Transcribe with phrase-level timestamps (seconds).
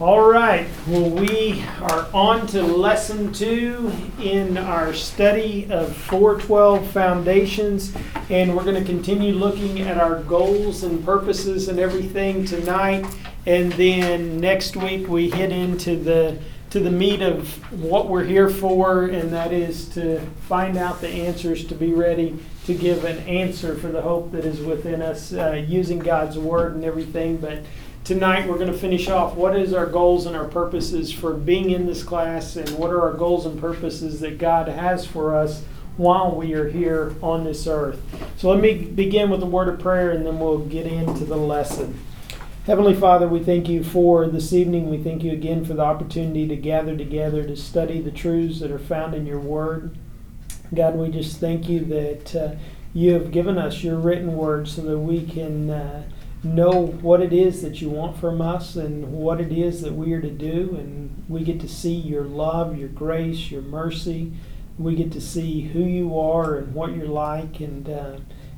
[0.00, 7.94] All right, well, we are on to lesson two in our study of 412 foundations,
[8.28, 13.06] and we're going to continue looking at our goals and purposes and everything tonight.
[13.46, 16.40] And then next week we hit into the
[16.70, 20.18] to the meat of what we're here for, and that is to
[20.48, 22.36] find out the answers, to be ready
[22.66, 26.74] to give an answer for the hope that is within us, uh, using God's word
[26.74, 27.36] and everything.
[27.36, 27.60] But
[28.04, 31.70] tonight we're going to finish off what is our goals and our purposes for being
[31.70, 35.64] in this class and what are our goals and purposes that God has for us
[35.96, 37.98] while we are here on this earth.
[38.36, 41.36] So let me begin with a word of prayer and then we'll get into the
[41.36, 41.98] lesson.
[42.66, 44.90] Heavenly Father, we thank you for this evening.
[44.90, 48.70] We thank you again for the opportunity to gather together to study the truths that
[48.70, 49.96] are found in your word.
[50.74, 52.54] God, we just thank you that uh,
[52.92, 56.02] you have given us your written word so that we can uh,
[56.44, 60.12] know what it is that you want from us and what it is that we
[60.12, 60.76] are to do.
[60.78, 64.32] And we get to see your love, your grace, your mercy.
[64.78, 67.60] We get to see who you are and what you're like.
[67.60, 68.16] And uh,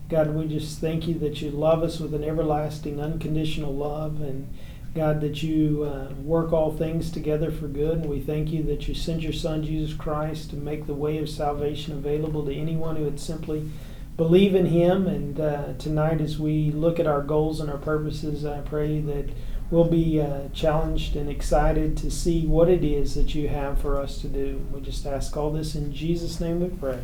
[0.08, 4.20] God, we just thank you that you love us with an everlasting, unconditional love.
[4.20, 4.52] And
[4.94, 7.98] God, that you uh, work all things together for good.
[7.98, 11.18] And we thank you that you sent your Son, Jesus Christ, to make the way
[11.18, 13.70] of salvation available to anyone who would simply
[14.16, 15.06] believe in Him.
[15.06, 19.30] And uh, tonight, as we look at our goals and our purposes, I pray that
[19.70, 24.00] we'll be uh, challenged and excited to see what it is that you have for
[24.00, 24.66] us to do.
[24.72, 27.02] We just ask all this in Jesus' name we pray.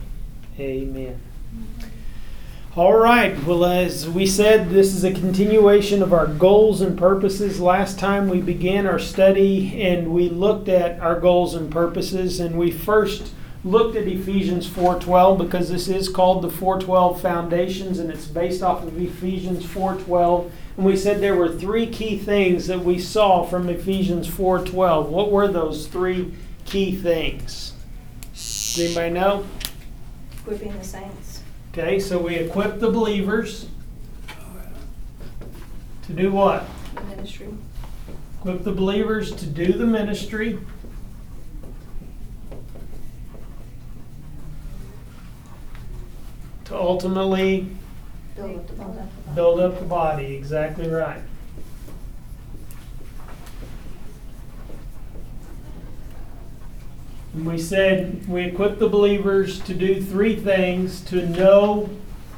[0.59, 1.21] Amen.
[2.75, 3.43] All right.
[3.45, 7.61] Well, as we said, this is a continuation of our goals and purposes.
[7.61, 12.59] Last time we began our study and we looked at our goals and purposes, and
[12.59, 18.27] we first looked at Ephesians 4:12 because this is called the 412 foundations and it's
[18.27, 22.99] based off of Ephesians 4:12 and we said there were three key things that we
[22.99, 25.09] saw from Ephesians 4:12.
[25.09, 26.33] What were those three
[26.65, 27.75] key things?
[28.33, 29.45] Does anybody know?
[30.39, 31.43] Equipping the saints.
[31.73, 33.67] Okay, so we equip the believers
[36.07, 36.67] to do what?
[36.95, 37.49] The ministry.
[38.41, 40.59] Equip the believers to do the ministry.
[46.73, 47.67] To ultimately
[48.35, 48.99] Build up the body.
[49.35, 50.35] build up the body.
[50.35, 51.21] Exactly right.
[57.35, 61.91] And we said we equip the believers to do three things to know,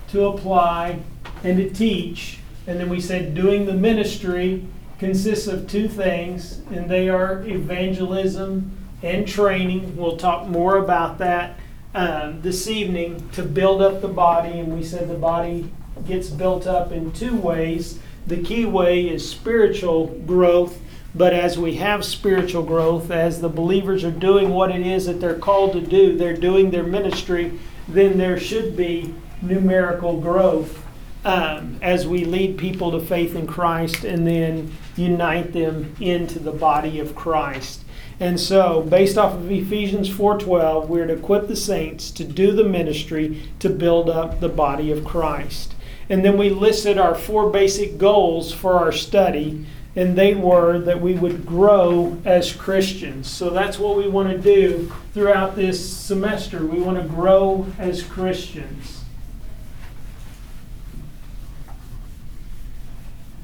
[0.09, 0.99] to apply,
[1.45, 2.41] and to teach.
[2.67, 4.67] And then we said doing the ministry
[4.99, 9.97] consists of two things, and they are evangelism and training.
[9.97, 11.57] We'll talk more about that
[11.95, 14.59] um, this evening to build up the body.
[14.59, 15.71] And we said the body
[16.07, 17.99] gets built up in two ways.
[18.27, 20.81] The key way is spiritual growth,
[21.15, 25.21] but as we have spiritual growth, as the believers are doing what it is that
[25.21, 30.85] they're called to do, they're doing their ministry, then there should be numerical growth
[31.25, 36.53] um, as we lead people to faith in Christ and then unite them into the
[36.53, 37.84] body of Christ.
[38.21, 42.65] And so, based off of Ephesians 4:12, we're to equip the saints to do the
[42.65, 45.75] ministry to build up the body of Christ.
[46.09, 49.65] And then we listed our four basic goals for our study,
[49.97, 53.29] and they were that we would grow as Christians.
[53.29, 56.65] So that's what we want to do throughout this semester.
[56.65, 59.05] We want to grow as Christians.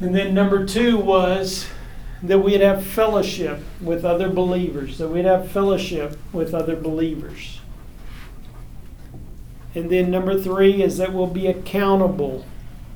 [0.01, 1.67] And then number two was
[2.23, 7.61] that we'd have fellowship with other believers, that we'd have fellowship with other believers.
[9.75, 12.45] And then number three is that we'll be accountable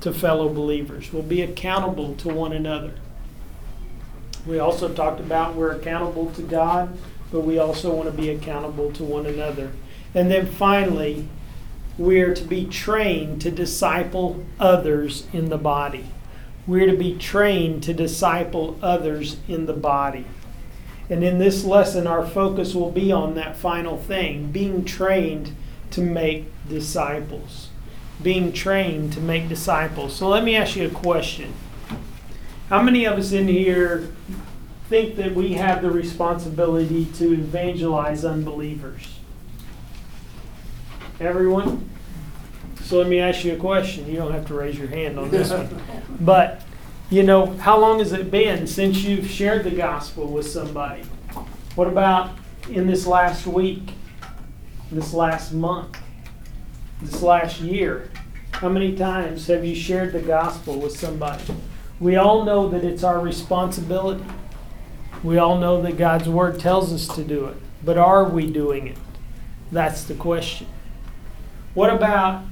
[0.01, 2.93] to fellow believers, we'll be accountable to one another.
[4.45, 6.95] We also talked about we're accountable to God,
[7.31, 9.71] but we also want to be accountable to one another.
[10.13, 11.27] And then finally,
[11.97, 16.05] we're to be trained to disciple others in the body.
[16.67, 20.25] We're to be trained to disciple others in the body.
[21.09, 25.55] And in this lesson, our focus will be on that final thing being trained
[25.91, 27.69] to make disciples.
[28.21, 30.15] Being trained to make disciples.
[30.15, 31.53] So let me ask you a question.
[32.69, 34.11] How many of us in here
[34.89, 39.19] think that we have the responsibility to evangelize unbelievers?
[41.19, 41.89] Everyone?
[42.85, 44.07] So let me ask you a question.
[44.07, 45.81] You don't have to raise your hand on this one.
[46.19, 46.61] But,
[47.09, 51.01] you know, how long has it been since you've shared the gospel with somebody?
[51.73, 52.37] What about
[52.69, 53.93] in this last week,
[54.91, 55.97] this last month,
[57.01, 58.11] this last year?
[58.51, 61.43] How many times have you shared the gospel with somebody?
[61.99, 64.23] We all know that it's our responsibility.
[65.23, 68.85] We all know that God's Word tells us to do it, but are we doing
[68.85, 68.97] it?
[69.71, 70.67] That's the question.
[71.73, 72.43] What about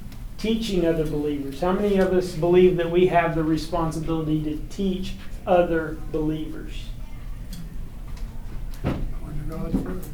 [0.43, 1.61] teaching other believers?
[1.61, 5.13] How many of us believe that we have the responsibility to teach
[5.47, 6.83] other believers?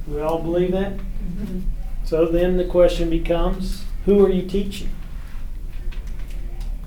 [0.08, 1.00] We all believe that?
[2.04, 4.92] So then the question becomes who are you teaching?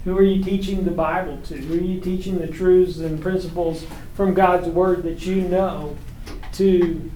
[0.04, 1.56] Who are you teaching the Bible to?
[1.56, 3.84] Who are you teaching the truths and principles
[4.14, 5.96] from God's Word that you know
[6.52, 7.10] to?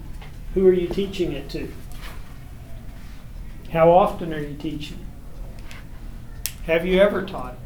[0.55, 1.73] Who are you teaching it to?
[3.71, 5.06] How often are you teaching?
[6.67, 7.57] Have you ever taught?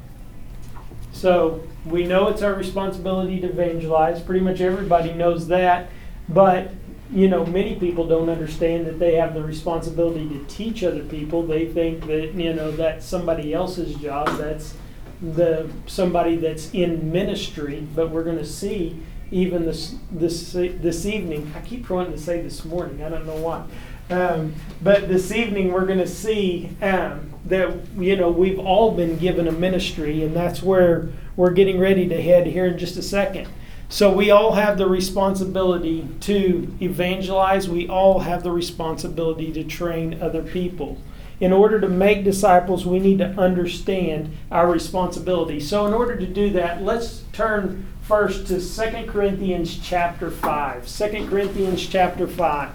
[1.13, 4.21] So we know it's our responsibility to evangelize.
[4.23, 5.89] Pretty much everybody knows that.
[6.29, 6.73] But
[7.13, 11.43] you know, many people don't understand that they have the responsibility to teach other people.
[11.43, 14.29] They think that, you know, that's somebody else's job.
[14.39, 14.75] That's
[15.21, 17.87] the somebody that's in ministry.
[17.95, 21.53] But we're going to see even this this this evening.
[21.57, 23.03] I keep wanting to say this morning.
[23.03, 23.67] I don't know why.
[24.11, 29.17] Um, but this evening we're going to see um, that you know we've all been
[29.19, 33.03] given a ministry, and that's where we're getting ready to head here in just a
[33.03, 33.49] second.
[33.89, 37.69] So we all have the responsibility to evangelize.
[37.69, 40.99] We all have the responsibility to train other people.
[41.41, 45.59] In order to make disciples, we need to understand our responsibility.
[45.59, 50.87] So in order to do that, let's turn first to 2 Corinthians chapter 5.
[50.87, 52.71] 2 Corinthians chapter 5.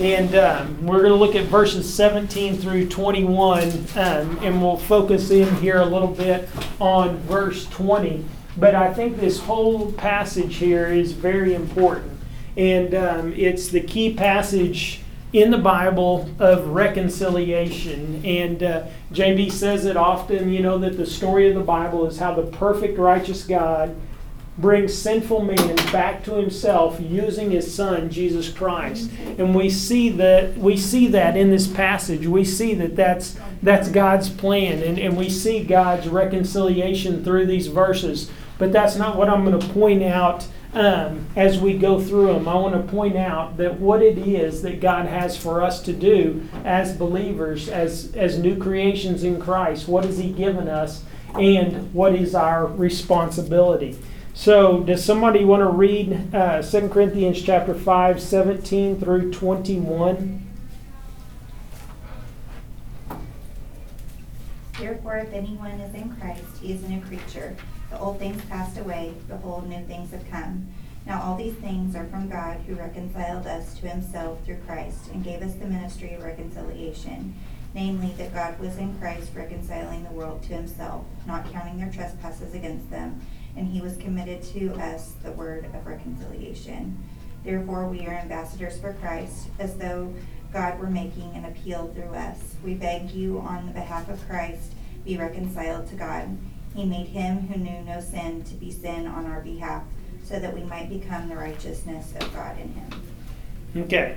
[0.00, 3.62] And um, we're going to look at verses 17 through 21,
[3.96, 6.48] um, and we'll focus in here a little bit
[6.80, 8.24] on verse 20
[8.56, 12.12] but I think this whole passage here is very important.
[12.56, 15.00] And um, it's the key passage
[15.32, 18.20] in the Bible of reconciliation.
[18.24, 22.18] And uh, JB says it often, you know, that the story of the Bible is
[22.18, 23.96] how the perfect, righteous God
[24.60, 29.10] brings sinful man back to himself using his son Jesus Christ.
[29.38, 32.26] And we see that we see that in this passage.
[32.26, 37.68] We see that that's that's God's plan and, and we see God's reconciliation through these
[37.68, 38.30] verses.
[38.58, 42.46] But that's not what I'm going to point out um, as we go through them.
[42.46, 45.92] I want to point out that what it is that God has for us to
[45.92, 49.88] do as believers, as, as new creations in Christ.
[49.88, 51.02] What has He given us,
[51.34, 53.98] and what is our responsibility?
[54.32, 60.46] So, does somebody want to read uh, 2 Corinthians chapter 5, 17 through 21?
[64.78, 67.54] Therefore, if anyone is in Christ, he is a new creature.
[67.90, 70.72] The old things passed away, behold, new things have come.
[71.06, 75.24] Now all these things are from God, who reconciled us to himself through Christ, and
[75.24, 77.34] gave us the ministry of reconciliation.
[77.74, 82.54] Namely, that God was in Christ reconciling the world to himself, not counting their trespasses
[82.54, 83.20] against them,
[83.60, 86.98] and he was committed to us the word of reconciliation.
[87.44, 90.14] Therefore, we are ambassadors for Christ, as though
[90.50, 92.54] God were making an appeal through us.
[92.64, 94.72] We beg you, on the behalf of Christ,
[95.04, 96.38] be reconciled to God.
[96.74, 99.82] He made him who knew no sin to be sin on our behalf,
[100.24, 102.90] so that we might become the righteousness of God in him.
[103.76, 104.16] Okay.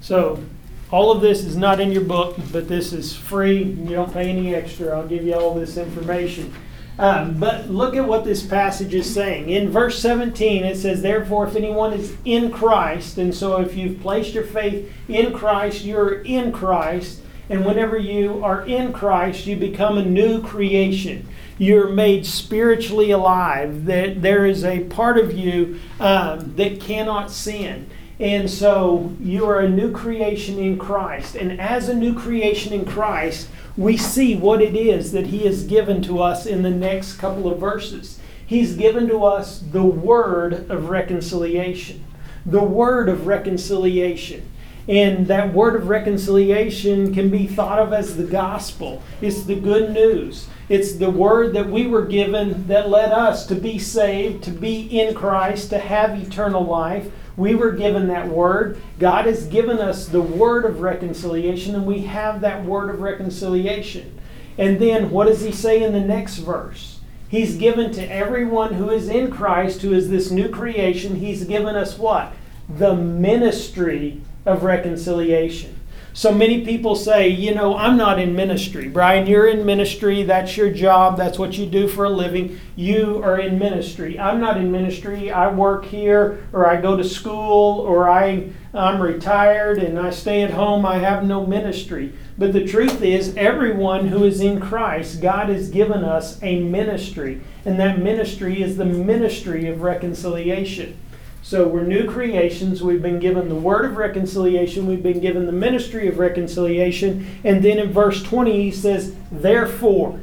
[0.00, 0.42] So,
[0.90, 3.62] all of this is not in your book, but this is free.
[3.62, 4.98] You don't pay any extra.
[4.98, 6.54] I'll give you all this information.
[6.98, 9.50] Um, but look at what this passage is saying.
[9.50, 14.00] In verse 17, it says, Therefore, if anyone is in Christ, and so if you've
[14.00, 17.20] placed your faith in Christ, you're in Christ.
[17.50, 21.28] And whenever you are in Christ, you become a new creation
[21.58, 27.88] you're made spiritually alive, that there is a part of you um, that cannot sin.
[28.18, 31.34] And so you are a new creation in Christ.
[31.34, 35.64] And as a new creation in Christ, we see what it is that He has
[35.64, 38.20] given to us in the next couple of verses.
[38.46, 42.04] He's given to us the word of reconciliation.
[42.46, 44.48] The word of reconciliation.
[44.86, 49.02] And that word of reconciliation can be thought of as the gospel.
[49.22, 50.46] It's the good news.
[50.68, 54.82] It's the word that we were given that led us to be saved, to be
[55.00, 57.10] in Christ, to have eternal life.
[57.36, 58.80] We were given that word.
[58.98, 64.18] God has given us the word of reconciliation, and we have that word of reconciliation.
[64.56, 67.00] And then what does he say in the next verse?
[67.28, 71.74] He's given to everyone who is in Christ, who is this new creation, he's given
[71.74, 72.32] us what?
[72.68, 75.80] The ministry of reconciliation.
[76.16, 78.88] So many people say, you know, I'm not in ministry.
[78.88, 80.22] Bryan, you're in ministry.
[80.22, 81.16] That's your job.
[81.16, 82.60] That's what you do for a living.
[82.76, 84.16] You are in ministry.
[84.16, 85.32] I'm not in ministry.
[85.32, 90.42] I work here or I go to school or I, I'm retired and I stay
[90.42, 90.86] at home.
[90.86, 92.12] I have no ministry.
[92.38, 97.40] But the truth is, everyone who is in Christ, God has given us a ministry.
[97.64, 100.96] And that ministry is the ministry of reconciliation.
[101.44, 102.82] So we're new creations.
[102.82, 104.86] We've been given the word of reconciliation.
[104.86, 107.38] We've been given the ministry of reconciliation.
[107.44, 110.20] And then in verse 20, he says, therefore.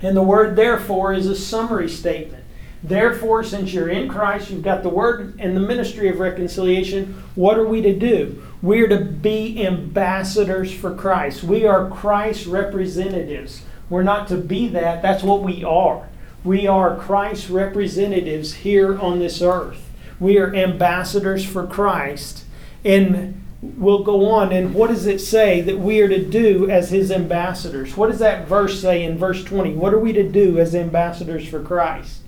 [0.00, 2.44] And the word therefore is a summary statement.
[2.82, 7.58] Therefore, since you're in Christ, you've got the word and the ministry of reconciliation, what
[7.58, 8.42] are we to do?
[8.62, 11.44] We're to be ambassadors for Christ.
[11.44, 13.64] We are Christ's representatives.
[13.90, 16.08] We're not to be that, that's what we are.
[16.42, 19.87] We are Christ's representatives here on this earth.
[20.20, 22.44] We are ambassadors for Christ.
[22.84, 24.52] And we'll go on.
[24.52, 27.96] And what does it say that we are to do as his ambassadors?
[27.96, 29.74] What does that verse say in verse 20?
[29.74, 32.20] What are we to do as ambassadors for Christ?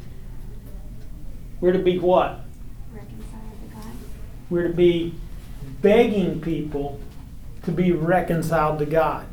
[1.61, 2.41] We're to be what?
[2.93, 3.93] Reconciled to God.
[4.49, 5.15] We're to be
[5.83, 7.01] begging people
[7.65, 9.27] to be reconciled to God.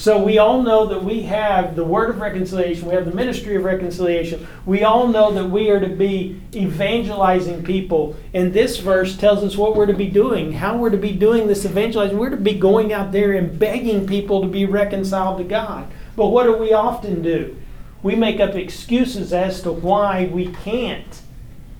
[0.00, 3.54] So we all know that we have the word of reconciliation, we have the ministry
[3.56, 4.48] of reconciliation.
[4.64, 8.16] We all know that we are to be evangelizing people.
[8.32, 11.48] And this verse tells us what we're to be doing, how we're to be doing
[11.48, 12.16] this evangelizing.
[12.16, 15.92] We're to be going out there and begging people to be reconciled to God.
[16.16, 17.58] But what do we often do?
[18.02, 21.20] We make up excuses as to why we can't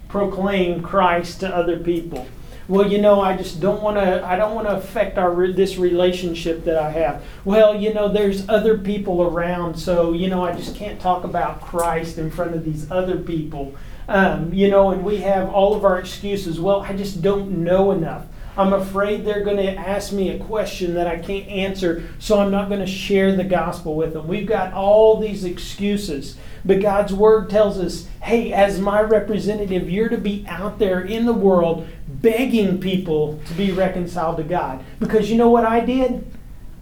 [0.09, 2.27] proclaim Christ to other people.
[2.71, 4.25] Well, you know, I just don't want to.
[4.25, 7.25] I don't want to affect our re- this relationship that I have.
[7.45, 11.61] Well, you know, there's other people around, so you know, I just can't talk about
[11.61, 13.75] Christ in front of these other people.
[14.07, 16.61] Um, you know, and we have all of our excuses.
[16.61, 18.27] Well, I just don't know enough.
[18.57, 22.53] I'm afraid they're going to ask me a question that I can't answer, so I'm
[22.53, 24.29] not going to share the gospel with them.
[24.29, 26.37] We've got all these excuses.
[26.65, 31.25] But God's word tells us hey, as my representative, you're to be out there in
[31.25, 31.89] the world
[32.23, 34.85] begging people to be reconciled to God.
[34.99, 36.31] Because you know what I did?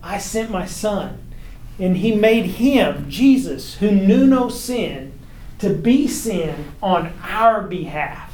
[0.02, 1.18] I sent my son.
[1.78, 5.12] And he made him, Jesus, who knew no sin,
[5.58, 8.32] to be sin on our behalf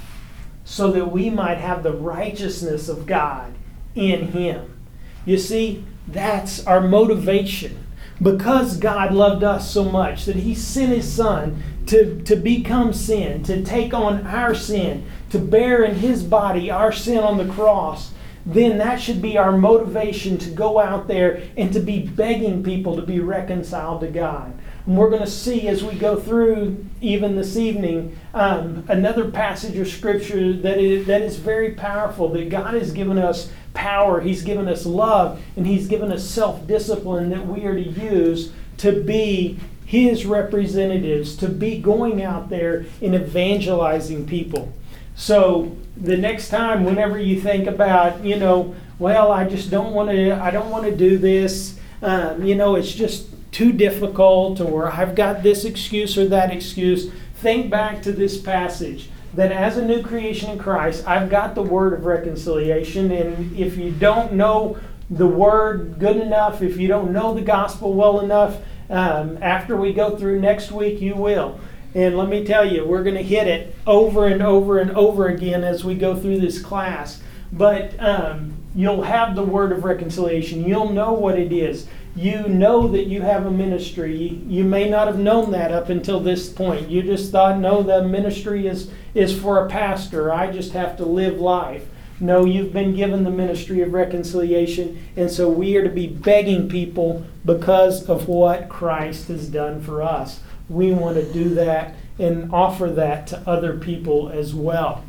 [0.65, 3.53] so that we might have the righteousness of God
[3.95, 4.79] in him.
[5.27, 7.87] You see, that's our motivation.
[8.23, 13.43] Because God loved us so much that he sent his son to, to become sin,
[13.45, 18.13] to take on our sin, to bear in his body our sin on the cross,
[18.47, 22.95] then that should be our motivation to go out there and to be begging people
[22.95, 24.57] to be reconciled to God.
[24.87, 29.77] And we're going to see as we go through, even this evening, um, another passage
[29.77, 32.29] of Scripture that is, that is very powerful.
[32.29, 36.65] That God has given us power, He's given us love, and He's given us self
[36.65, 42.87] discipline that we are to use to be His representatives, to be going out there
[43.03, 44.73] and evangelizing people.
[45.15, 50.11] So the next time, whenever you think about, you know, well, I just don't want
[50.11, 51.79] to, I don't want to do this.
[52.03, 57.11] Um, you know, it's just too difficult, or I've got this excuse or that excuse.
[57.37, 61.63] Think back to this passage that as a new creation in Christ, I've got the
[61.63, 63.11] word of reconciliation.
[63.11, 64.79] And if you don't know
[65.11, 68.59] the word good enough, if you don't know the gospel well enough,
[68.91, 71.59] um, after we go through next week, you will.
[71.95, 75.29] And let me tell you, we're going to hit it over and over and over
[75.29, 77.23] again as we go through this class.
[77.53, 80.65] But um, you'll have the word of reconciliation.
[80.65, 81.87] You'll know what it is.
[82.17, 84.41] You know that you have a ministry.
[84.47, 86.89] You may not have known that up until this point.
[86.89, 90.33] You just thought, no, the ministry is, is for a pastor.
[90.33, 91.87] I just have to live life.
[92.21, 96.69] No, you've been given the ministry of reconciliation, and so we are to be begging
[96.69, 100.41] people because of what Christ has done for us.
[100.69, 105.05] We want to do that and offer that to other people as well.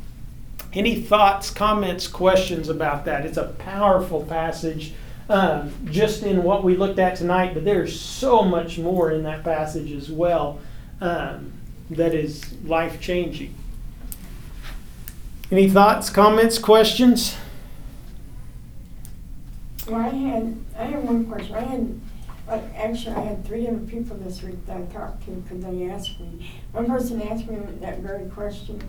[0.74, 3.26] Any thoughts, comments, questions about that?
[3.26, 4.94] It's a powerful passage
[5.30, 9.44] um, just in what we looked at tonight, but there's so much more in that
[9.44, 10.60] passage as well
[11.02, 11.54] um,
[11.90, 13.56] that is life changing.
[15.52, 17.38] Any thoughts, comments, questions?
[19.88, 21.56] Well, I had, I had one question.
[21.56, 22.02] I had,
[22.48, 25.90] like, actually, I had three different people this week that I talked to because they
[25.90, 26.50] asked me.
[26.72, 28.82] One person asked me that very question,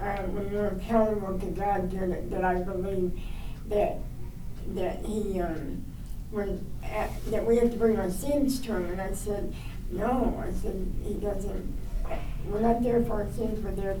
[0.00, 3.18] uh, when you're accountable to God, that, that I believe
[3.68, 3.98] that,
[4.74, 5.84] that he, um,
[6.30, 8.90] was, at, that we have to bring our sins to him.
[8.90, 9.54] And I said,
[9.90, 11.76] no, I said, he doesn't,
[12.46, 13.96] we're not there for our sins, we're there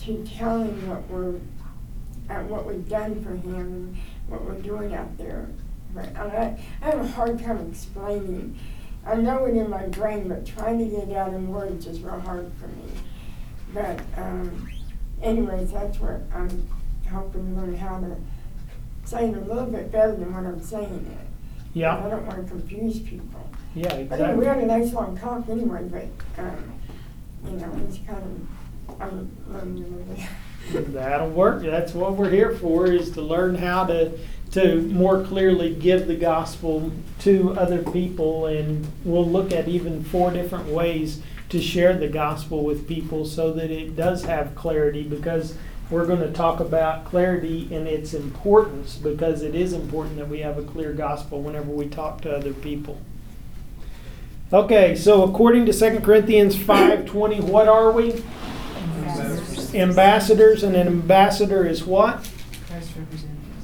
[0.00, 1.40] to, to tell him what we're,
[2.28, 3.96] uh, what we've done for him
[4.28, 5.48] what we're doing out there.
[5.96, 8.58] But I, I have a hard time explaining.
[9.06, 12.00] I know it in my brain, but trying to get it out in words is
[12.00, 12.92] real hard for me.
[13.72, 14.70] But um,
[15.22, 16.68] anyways, that's what I'm
[17.10, 18.16] hoping to learn how to
[19.04, 21.26] say it a little bit better than what I'm saying it.
[21.72, 22.04] Yeah.
[22.04, 23.48] I don't want to confuse people.
[23.74, 24.24] yeah, exactly.
[24.24, 26.72] I think we had a nice long talk anyway, but um,
[27.44, 28.18] you know, it's kind
[28.88, 30.92] of I'm learning a little bit.
[30.94, 31.62] That'll work.
[31.62, 34.18] That's what we're here for, is to learn how to,
[34.56, 38.46] to more clearly give the gospel to other people.
[38.46, 41.20] And we'll look at even four different ways
[41.50, 45.58] to share the gospel with people so that it does have clarity because
[45.90, 50.40] we're going to talk about clarity and its importance because it is important that we
[50.40, 52.98] have a clear gospel whenever we talk to other people.
[54.50, 58.24] Okay, so according to 2 Corinthians 5:20, what are we?
[59.74, 62.30] ambassadors, and an ambassador is what?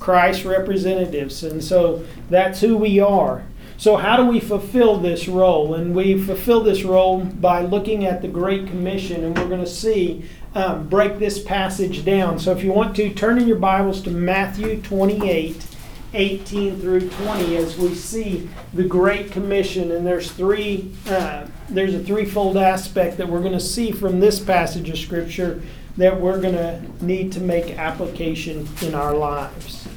[0.02, 0.62] Christ representative.
[0.62, 1.42] Christ representatives.
[1.44, 3.44] And so that's who we are.
[3.76, 5.74] So, how do we fulfill this role?
[5.74, 9.66] And we fulfill this role by looking at the Great Commission, and we're going to
[9.66, 12.38] see, um, break this passage down.
[12.38, 15.66] So, if you want to, turn in your Bibles to Matthew 28.
[16.14, 22.04] 18 through 20 as we see the great commission and there's three uh, there's a
[22.04, 25.62] threefold aspect that we're going to see from this passage of scripture
[25.96, 29.88] that we're going to need to make application in our lives.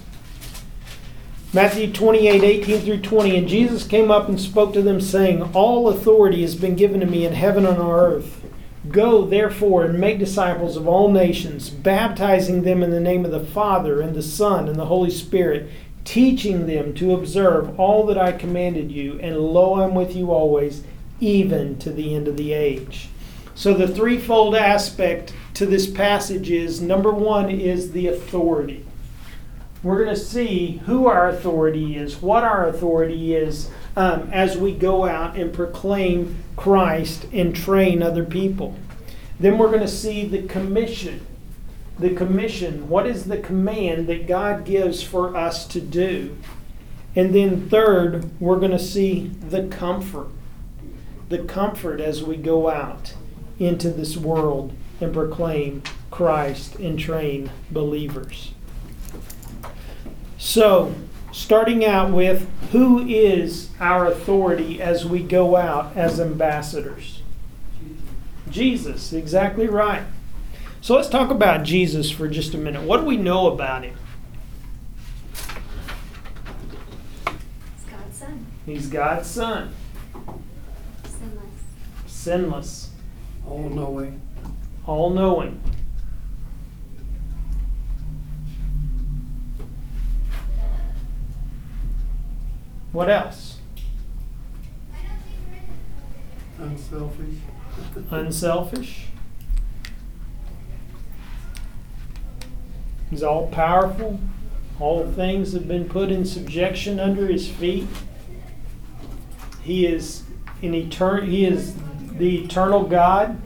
[1.55, 3.37] Matthew 28, 18 through 20.
[3.37, 7.05] And Jesus came up and spoke to them, saying, All authority has been given to
[7.05, 8.41] me in heaven and on earth.
[8.89, 13.39] Go, therefore, and make disciples of all nations, baptizing them in the name of the
[13.39, 15.71] Father, and the Son, and the Holy Spirit,
[16.03, 19.17] teaching them to observe all that I commanded you.
[19.21, 20.83] And lo, I'm with you always,
[21.21, 23.07] even to the end of the age.
[23.55, 28.85] So, the threefold aspect to this passage is number one is the authority.
[29.81, 34.73] We're going to see who our authority is, what our authority is um, as we
[34.73, 38.75] go out and proclaim Christ and train other people.
[39.39, 41.25] Then we're going to see the commission.
[41.99, 42.89] The commission.
[42.89, 46.35] What is the command that God gives for us to do?
[47.15, 50.27] And then, third, we're going to see the comfort.
[51.29, 53.13] The comfort as we go out
[53.57, 58.53] into this world and proclaim Christ and train believers.
[60.37, 60.95] So,
[61.31, 67.21] starting out with who is our authority as we go out as ambassadors?
[68.49, 70.03] Jesus, exactly right.
[70.81, 72.83] So let's talk about Jesus for just a minute.
[72.83, 73.97] What do we know about him?
[77.75, 79.73] It's God's son, He's God's son,
[81.03, 81.45] sinless.
[82.05, 82.89] sinless,
[83.47, 84.21] Oh, no knowing.
[84.87, 85.61] All knowing.
[92.91, 93.57] What else?
[96.59, 97.35] Unselfish.
[98.09, 99.07] Unselfish.
[103.09, 104.19] He's all powerful.
[104.79, 107.87] All things have been put in subjection under his feet.
[109.61, 110.23] He is
[110.61, 111.75] in etern- he is
[112.17, 113.37] the eternal God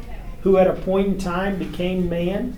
[0.49, 2.57] who at a point in time became man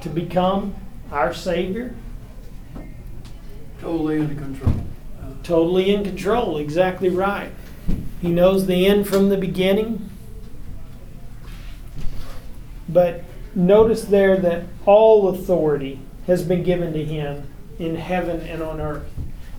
[0.00, 0.74] to become
[1.12, 1.94] our savior.
[3.78, 4.72] Totally in control.
[5.42, 7.52] Totally in control, exactly right.
[8.22, 10.08] He knows the end from the beginning.
[12.88, 13.22] But
[13.54, 19.10] notice there that all authority has been given to him in heaven and on earth.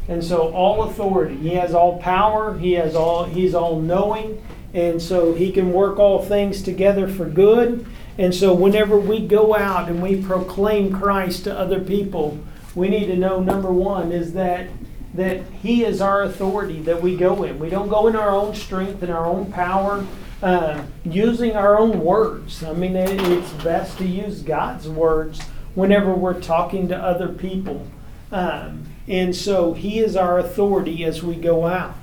[0.07, 5.01] And so all authority, he has all power, he has all he's all knowing, and
[5.01, 7.85] so he can work all things together for good.
[8.17, 12.39] And so whenever we go out and we proclaim Christ to other people,
[12.75, 14.67] we need to know number 1 is that
[15.13, 17.59] that He is our authority that we go in.
[17.59, 20.05] We don't go in our own strength and our own power,
[20.41, 22.63] uh, using our own words.
[22.63, 25.41] I mean, it, it's best to use God's words
[25.75, 27.87] whenever we're talking to other people.
[28.31, 31.95] Um, and so He is our authority as we go out.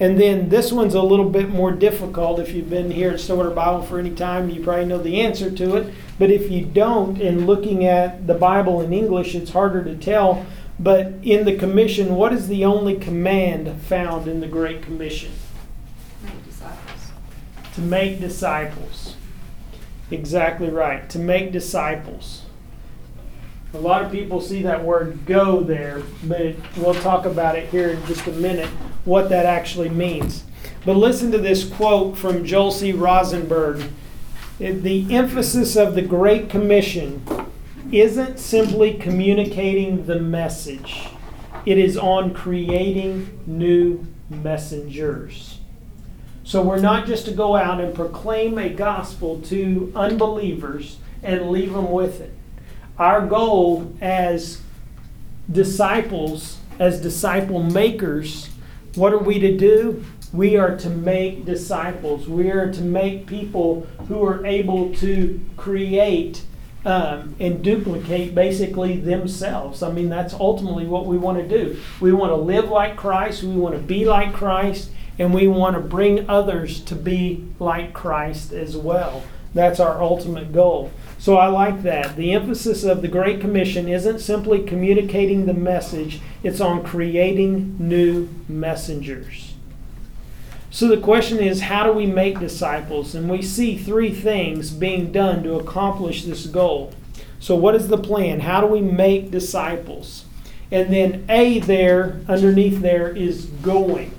[0.00, 2.40] And then this one's a little bit more difficult.
[2.40, 5.50] If you've been here at Stillwater Bible for any time, you probably know the answer
[5.50, 5.92] to it.
[6.18, 10.46] But if you don't, in looking at the Bible in English, it's harder to tell.
[10.78, 15.32] But in the commission, what is the only command found in the Great Commission?
[16.22, 17.12] To make disciples.
[17.74, 19.16] To make disciples.
[20.10, 21.10] Exactly right.
[21.10, 22.46] To make disciples.
[23.74, 27.90] A lot of people see that word go there, but we'll talk about it here
[27.90, 28.70] in just a minute,
[29.04, 30.44] what that actually means.
[30.84, 32.92] But listen to this quote from Joel C.
[32.92, 33.84] Rosenberg.
[34.58, 37.24] The emphasis of the Great Commission
[37.92, 41.08] isn't simply communicating the message,
[41.66, 45.58] it is on creating new messengers.
[46.44, 51.72] So we're not just to go out and proclaim a gospel to unbelievers and leave
[51.72, 52.34] them with it.
[52.98, 54.60] Our goal as
[55.50, 58.50] disciples, as disciple makers,
[58.94, 60.04] what are we to do?
[60.32, 62.28] We are to make disciples.
[62.28, 66.44] We are to make people who are able to create
[66.84, 69.82] um, and duplicate basically themselves.
[69.82, 71.78] I mean, that's ultimately what we want to do.
[72.00, 75.76] We want to live like Christ, we want to be like Christ, and we want
[75.76, 79.22] to bring others to be like Christ as well.
[79.52, 80.92] That's our ultimate goal.
[81.20, 82.16] So I like that.
[82.16, 88.30] The emphasis of the Great Commission isn't simply communicating the message, it's on creating new
[88.48, 89.52] messengers.
[90.70, 93.14] So the question is how do we make disciples?
[93.14, 96.94] And we see three things being done to accomplish this goal.
[97.38, 98.40] So, what is the plan?
[98.40, 100.24] How do we make disciples?
[100.70, 104.14] And then, A there, underneath there, is going.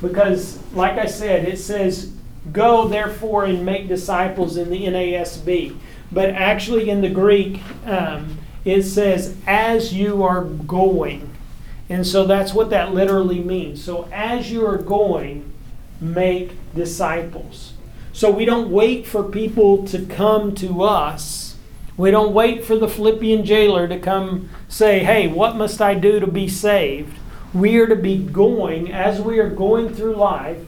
[0.00, 2.12] Because, like I said, it says,
[2.52, 5.76] Go therefore and make disciples in the NASB.
[6.14, 11.30] But actually, in the Greek, um, it says, As you are going.
[11.90, 13.84] And so that's what that literally means.
[13.84, 15.52] So, as you are going,
[16.00, 17.74] make disciples.
[18.12, 21.56] So we don't wait for people to come to us.
[21.96, 26.20] We don't wait for the Philippian jailer to come say, Hey, what must I do
[26.20, 27.18] to be saved?
[27.52, 30.58] We are to be going, as we are going through life,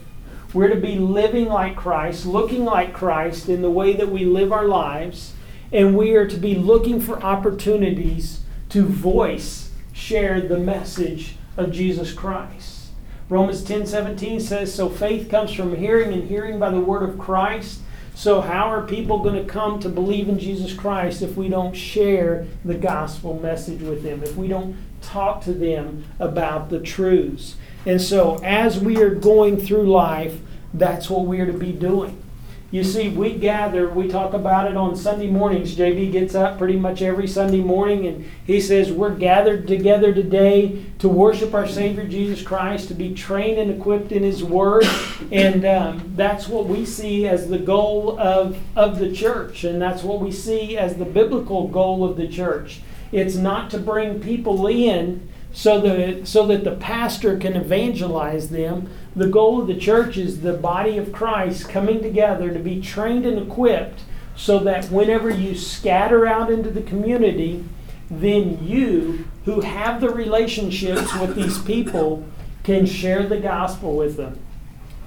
[0.53, 4.53] we're to be living like Christ, looking like Christ in the way that we live
[4.53, 5.33] our lives,
[5.71, 12.13] and we are to be looking for opportunities to voice, share the message of Jesus
[12.13, 12.89] Christ.
[13.29, 17.19] Romans 10 17 says, So faith comes from hearing, and hearing by the word of
[17.19, 17.81] Christ.
[18.15, 21.75] So, how are people going to come to believe in Jesus Christ if we don't
[21.75, 27.57] share the gospel message with them, if we don't talk to them about the truths?
[27.85, 30.39] And so, as we are going through life,
[30.73, 32.23] that's what we are to be doing.
[32.69, 35.73] You see, we gather, we talk about it on Sunday mornings.
[35.73, 40.83] JB gets up pretty much every Sunday morning and he says, We're gathered together today
[40.99, 44.83] to worship our Savior Jesus Christ, to be trained and equipped in His Word.
[45.31, 49.63] And um, that's what we see as the goal of, of the church.
[49.63, 52.81] And that's what we see as the biblical goal of the church.
[53.13, 58.89] It's not to bring people in so that, so that the pastor can evangelize them.
[59.17, 63.25] The goal of the church is the body of Christ coming together to be trained
[63.25, 64.01] and equipped
[64.35, 67.65] so that whenever you scatter out into the community,
[68.11, 72.27] then you, who have the relationships with these people,
[72.61, 74.39] can share the gospel with them.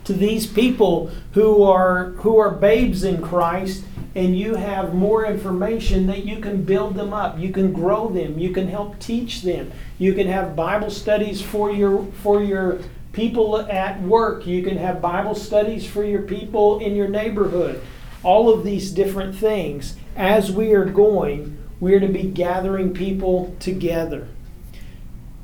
[0.04, 3.84] To these people who are who are babes in Christ,
[4.16, 8.40] and you have more information that you can build them up, you can grow them,
[8.40, 12.80] you can help teach them, you can have Bible studies for your for your
[13.12, 17.82] people at work, you can have Bible studies for your people in your neighborhood.
[18.22, 23.56] All of these different things as we are going we are to be gathering people
[23.58, 24.28] together.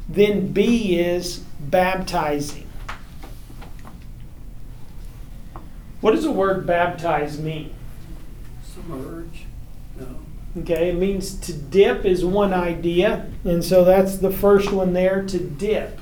[0.09, 2.67] Then B is baptizing.
[6.03, 7.75] What does the word baptize mean?
[8.63, 9.47] Submerge?
[9.99, 10.07] No.
[10.59, 15.25] Okay, it means to dip is one idea, and so that's the first one there
[15.25, 15.99] to dip.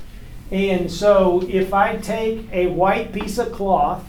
[0.54, 4.04] And so if I take a white piece of cloth,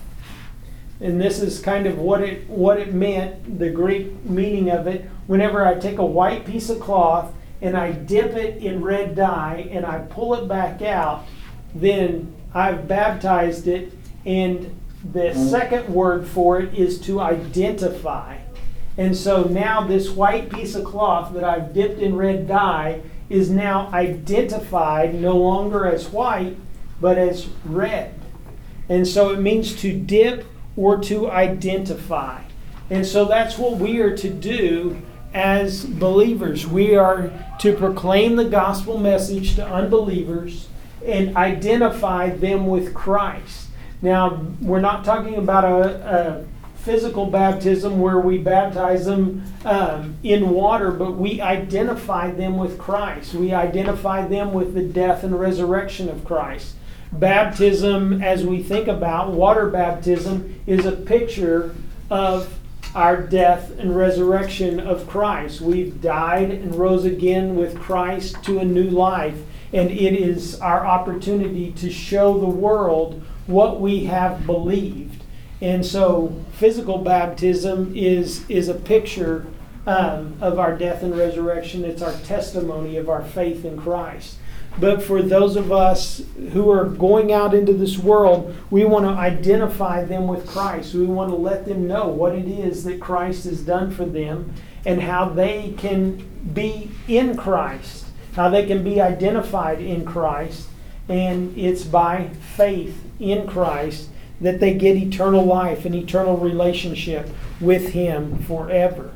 [1.02, 5.10] and this is kind of what it what it meant, the Greek meaning of it,
[5.26, 9.68] whenever I take a white piece of cloth and I dip it in red dye
[9.72, 11.26] and I pull it back out,
[11.74, 13.94] then I've baptized it.
[14.24, 14.80] And
[15.14, 18.38] the second word for it is to identify.
[18.98, 23.50] And so now this white piece of cloth that I've dipped in red dye is
[23.50, 26.56] now identified no longer as white,
[27.02, 28.14] but as red.
[28.88, 30.46] And so it means to dip
[30.78, 32.44] or to identify.
[32.90, 35.02] And so that's what we are to do
[35.34, 36.68] as believers.
[36.68, 40.68] We are to proclaim the gospel message to unbelievers
[41.06, 43.70] and identify them with Christ.
[44.02, 46.46] Now, we're not talking about a, a
[46.86, 53.34] physical baptism where we baptize them um, in water, but we identify them with Christ.
[53.34, 56.76] We identify them with the death and resurrection of Christ.
[57.12, 61.76] Baptism, as we think about water baptism, is a picture
[62.12, 62.60] of
[62.94, 65.62] our death and resurrection of Christ.
[65.62, 69.38] We've died and rose again with Christ to a new life,
[69.74, 75.15] and it is our opportunity to show the world what we have believed.
[75.66, 79.48] And so, physical baptism is, is a picture
[79.88, 81.84] um, of our death and resurrection.
[81.84, 84.38] It's our testimony of our faith in Christ.
[84.80, 86.22] But for those of us
[86.54, 90.94] who are going out into this world, we want to identify them with Christ.
[90.94, 94.54] We want to let them know what it is that Christ has done for them
[94.86, 100.68] and how they can be in Christ, how they can be identified in Christ.
[101.10, 104.10] And it's by faith in Christ
[104.42, 109.12] that they get eternal life and eternal relationship with Him forever.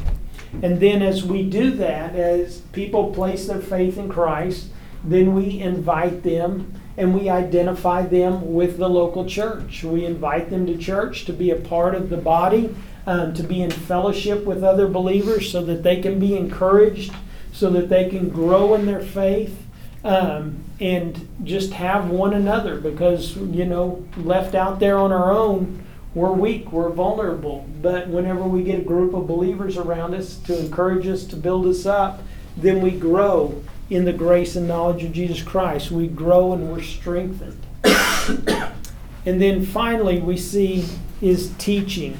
[0.61, 4.69] And then as we do that, as people place their faith in Christ,
[5.03, 9.83] then we invite them and we identify them with the local church.
[9.83, 13.61] We invite them to church to be a part of the body, um, to be
[13.61, 17.13] in fellowship with other believers so that they can be encouraged,
[17.53, 19.65] so that they can grow in their faith.
[20.03, 25.83] Um, and just have one another because, you know, left out there on our own,
[26.13, 27.67] we're weak, we're vulnerable.
[27.81, 31.65] But whenever we get a group of believers around us to encourage us, to build
[31.65, 32.21] us up,
[32.55, 35.91] then we grow in the grace and knowledge of Jesus Christ.
[35.91, 37.65] We grow and we're strengthened.
[37.83, 40.85] and then finally, we see
[41.21, 42.17] is teaching.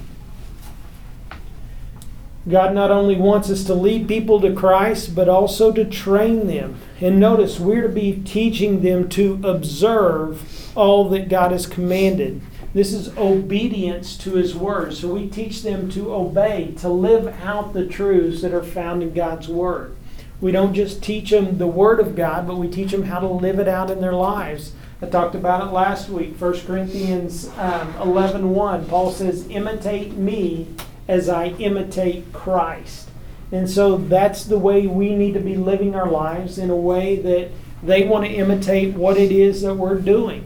[2.50, 6.80] God not only wants us to lead people to Christ, but also to train them.
[7.00, 12.42] And notice, we're to be teaching them to observe all that God has commanded.
[12.74, 14.94] This is obedience to His Word.
[14.94, 19.14] So we teach them to obey, to live out the truths that are found in
[19.14, 19.96] God's Word.
[20.42, 23.28] We don't just teach them the Word of God, but we teach them how to
[23.28, 24.72] live it out in their lives.
[25.02, 28.86] I talked about it last week, 1 Corinthians um, 11 1.
[28.88, 30.68] Paul says, Imitate me
[31.10, 33.10] as I imitate Christ.
[33.52, 37.16] And so that's the way we need to be living our lives in a way
[37.18, 37.50] that
[37.82, 40.46] they want to imitate what it is that we're doing.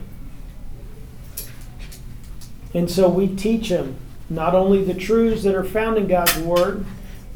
[2.72, 3.96] And so we teach them
[4.30, 6.86] not only the truths that are found in God's Word,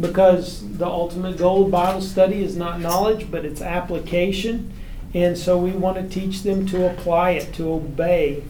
[0.00, 4.72] because the ultimate goal of Bible study is not knowledge, but it's application.
[5.12, 8.42] And so we want to teach them to apply it, to obey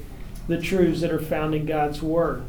[0.46, 2.44] the truths that are found in God's Word.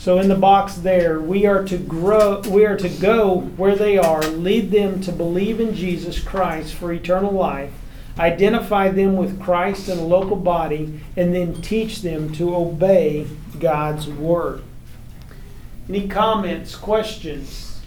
[0.00, 3.98] So in the box there, we are to grow we are to go where they
[3.98, 7.70] are, lead them to believe in Jesus Christ for eternal life,
[8.18, 13.26] identify them with Christ and a local body, and then teach them to obey
[13.58, 14.62] God's word.
[15.86, 17.82] Any comments, questions?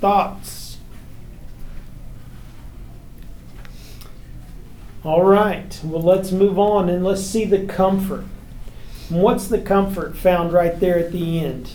[0.00, 0.78] Thoughts?
[5.02, 5.80] All right.
[5.82, 8.24] Well, let's move on and let's see the comfort.
[9.10, 11.72] And what's the comfort found right there at the end?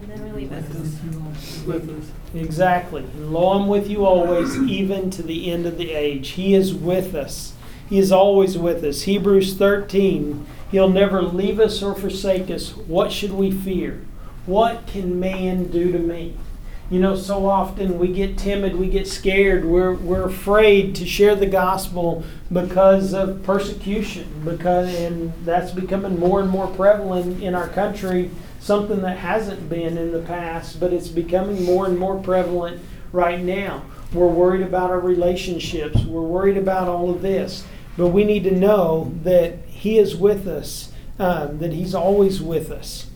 [0.00, 1.66] And then we leave it.
[1.66, 2.10] With us.
[2.34, 3.02] Exactly.
[3.02, 6.30] And lo, I'm with you always, even to the end of the age.
[6.30, 7.54] He is with us.
[7.88, 9.02] He is always with us.
[9.02, 10.46] Hebrews 13.
[10.70, 12.76] He'll never leave us or forsake us.
[12.76, 14.04] What should we fear?
[14.44, 16.36] What can man do to me?
[16.90, 21.34] You know, so often we get timid, we get scared, we're, we're afraid to share
[21.34, 27.68] the gospel because of persecution, because and that's becoming more and more prevalent in our
[27.68, 32.80] country, something that hasn't been in the past, but it's becoming more and more prevalent
[33.12, 33.82] right now.
[34.14, 37.66] We're worried about our relationships, we're worried about all of this,
[37.98, 42.70] but we need to know that He is with us, um, that He's always with
[42.70, 43.10] us.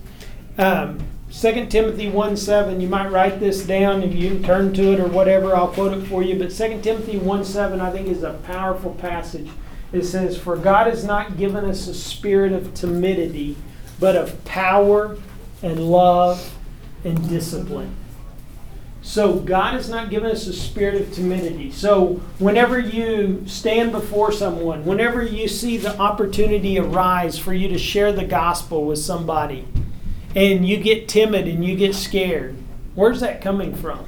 [0.59, 0.99] Um,
[1.33, 5.09] 2 Timothy 1 7, you might write this down if you turn to it or
[5.09, 6.39] whatever, I'll quote it for you.
[6.39, 9.49] But 2 Timothy 1 7, I think, is a powerful passage.
[9.93, 13.57] It says, For God has not given us a spirit of timidity,
[13.99, 15.17] but of power
[15.63, 16.55] and love
[17.03, 17.97] and discipline.
[19.01, 21.73] So, God has not given us a spirit of timidity.
[21.73, 27.79] So, whenever you stand before someone, whenever you see the opportunity arise for you to
[27.79, 29.67] share the gospel with somebody,
[30.35, 32.57] and you get timid and you get scared,
[32.95, 34.07] where's that coming from?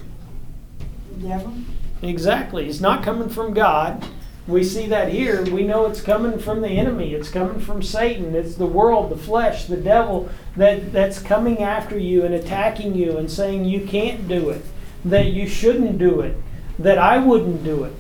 [1.21, 1.55] Devil?
[2.03, 2.69] Exactly.
[2.69, 4.05] It's not coming from God.
[4.47, 5.43] We see that here.
[5.43, 7.15] We know it's coming from the enemy.
[7.15, 8.35] It's coming from Satan.
[8.35, 13.17] It's the world, the flesh, the devil that, that's coming after you and attacking you
[13.17, 14.63] and saying you can't do it,
[15.07, 16.37] that you shouldn't do it,
[16.79, 17.95] that I wouldn't do it.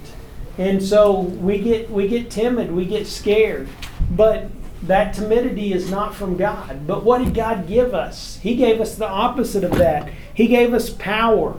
[0.58, 3.68] And so we get we get timid, we get scared.
[4.10, 4.50] But
[4.87, 6.87] that timidity is not from God.
[6.87, 8.38] But what did God give us?
[8.42, 10.11] He gave us the opposite of that.
[10.33, 11.57] He gave us power.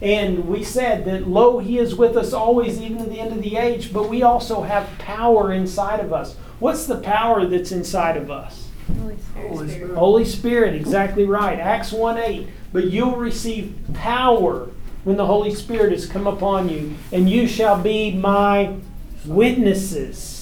[0.00, 3.42] And we said that, lo, He is with us always, even to the end of
[3.42, 6.36] the age, but we also have power inside of us.
[6.60, 8.68] What's the power that's inside of us?
[8.86, 9.48] Holy Spirit.
[9.48, 9.96] Holy Spirit.
[9.96, 11.58] Holy Spirit, exactly right.
[11.58, 12.48] Acts 1 8.
[12.72, 14.70] But you'll receive power
[15.04, 18.76] when the Holy Spirit has come upon you, and you shall be my
[19.24, 20.37] witnesses.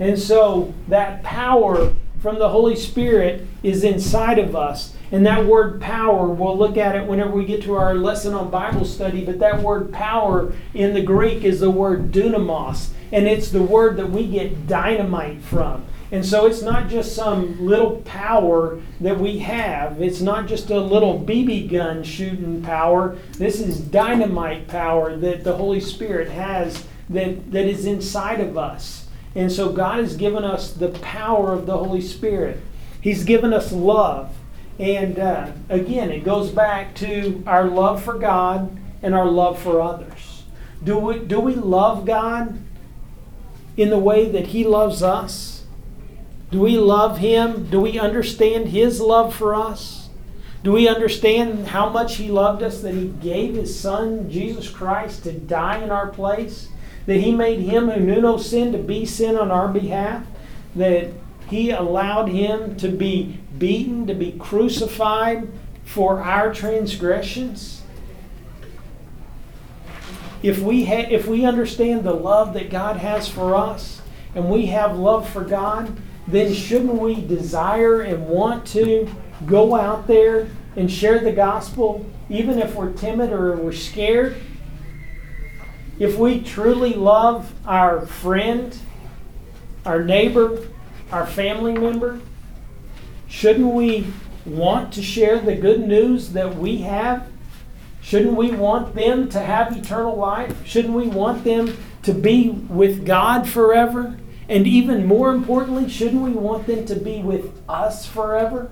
[0.00, 4.94] And so that power from the Holy Spirit is inside of us.
[5.10, 8.50] And that word power, we'll look at it whenever we get to our lesson on
[8.50, 12.90] Bible study, but that word power in the Greek is the word dunamis.
[13.10, 15.86] And it's the word that we get dynamite from.
[16.10, 20.00] And so it's not just some little power that we have.
[20.00, 23.16] It's not just a little BB gun shooting power.
[23.32, 29.07] This is dynamite power that the Holy Spirit has that, that is inside of us.
[29.38, 32.60] And so God has given us the power of the Holy Spirit.
[33.00, 34.34] He's given us love.
[34.80, 39.80] And uh, again, it goes back to our love for God and our love for
[39.80, 40.42] others.
[40.82, 42.58] Do we, do we love God
[43.76, 45.62] in the way that He loves us?
[46.50, 47.70] Do we love Him?
[47.70, 50.08] Do we understand His love for us?
[50.64, 55.22] Do we understand how much He loved us that He gave His Son, Jesus Christ,
[55.22, 56.70] to die in our place?
[57.08, 60.26] That He made Him who knew no sin to be sin on our behalf?
[60.76, 61.08] That
[61.48, 65.48] He allowed Him to be beaten, to be crucified
[65.86, 67.80] for our transgressions?
[70.42, 74.02] If we, ha- if we understand the love that God has for us
[74.34, 79.08] and we have love for God, then shouldn't we desire and want to
[79.46, 84.36] go out there and share the gospel, even if we're timid or we're scared?
[85.98, 88.76] If we truly love our friend,
[89.84, 90.66] our neighbor,
[91.10, 92.20] our family member,
[93.26, 94.06] shouldn't we
[94.46, 97.28] want to share the good news that we have?
[98.00, 100.66] Shouldn't we want them to have eternal life?
[100.66, 104.18] Shouldn't we want them to be with God forever?
[104.48, 108.70] And even more importantly, shouldn't we want them to be with us forever?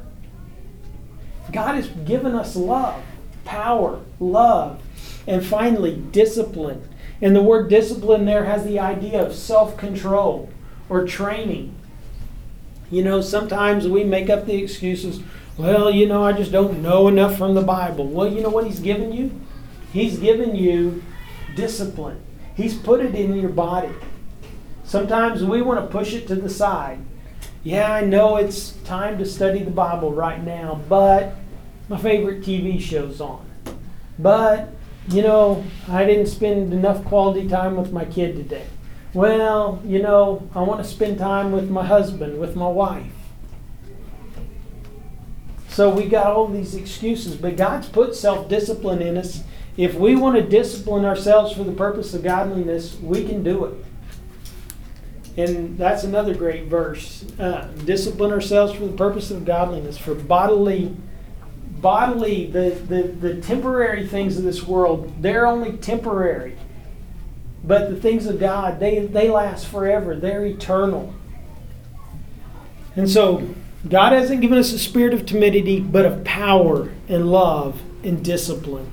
[1.52, 3.02] God has given us love,
[3.44, 4.80] power, love,
[5.26, 6.88] and finally, discipline.
[7.20, 10.50] And the word discipline there has the idea of self control
[10.88, 11.74] or training.
[12.90, 15.20] You know, sometimes we make up the excuses,
[15.56, 18.06] well, you know, I just don't know enough from the Bible.
[18.06, 19.40] Well, you know what He's given you?
[19.92, 21.02] He's given you
[21.54, 22.22] discipline,
[22.54, 23.92] He's put it in your body.
[24.84, 27.00] Sometimes we want to push it to the side.
[27.64, 31.34] Yeah, I know it's time to study the Bible right now, but
[31.88, 33.44] my favorite TV show's on.
[34.16, 34.68] But,
[35.08, 38.66] you know, I didn't spend enough quality time with my kid today.
[39.14, 43.12] Well, you know, I want to spend time with my husband, with my wife.
[45.68, 49.42] So we got all these excuses, but God's put self discipline in us.
[49.76, 53.84] If we want to discipline ourselves for the purpose of godliness, we can do it.
[55.36, 57.26] And that's another great verse.
[57.38, 60.96] Uh, discipline ourselves for the purpose of godliness, for bodily,
[61.80, 66.56] bodily, the, the, the temporary things of this world, they're only temporary.
[67.64, 70.14] But the things of God, they, they last forever.
[70.14, 71.14] They're eternal.
[72.94, 73.54] And so,
[73.88, 78.90] God hasn't given us a spirit of timidity, but of power and love and discipline.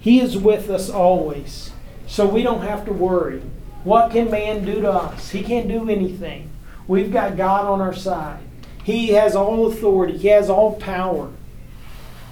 [0.00, 1.72] He is with us always.
[2.06, 3.42] So we don't have to worry.
[3.82, 5.30] What can man do to us?
[5.30, 6.50] He can't do anything.
[6.86, 8.40] We've got God on our side.
[8.84, 11.32] He has all authority, He has all power.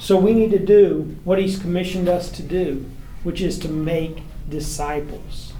[0.04, 2.84] So we need to do what He's commissioned us to do,
[3.22, 5.54] which is to make disciples.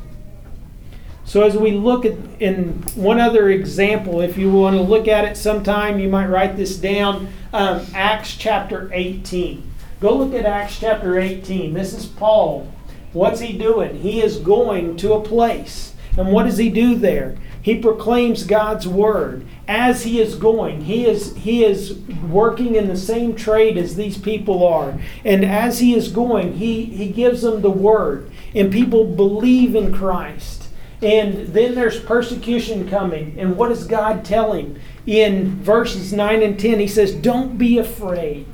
[1.25, 5.25] So as we look at in one other example, if you want to look at
[5.25, 7.29] it sometime, you might write this down.
[7.55, 9.67] Um, Acts chapter 18.
[10.01, 11.73] Go look at Acts chapter 18.
[11.73, 12.71] This is Paul.
[13.15, 14.01] What's he doing?
[14.01, 15.94] He is going to a place.
[16.16, 17.37] And what does he do there?
[17.61, 19.46] He proclaims God's word.
[19.66, 21.98] As he is going, he is he is
[22.29, 24.98] working in the same trade as these people are.
[25.24, 28.31] And as he is going, he, he gives them the word.
[28.55, 30.68] And people believe in Christ.
[31.03, 33.35] And then there's persecution coming.
[33.38, 34.81] And what does God tell him?
[35.07, 38.46] In verses 9 and 10, he says, Don't be afraid.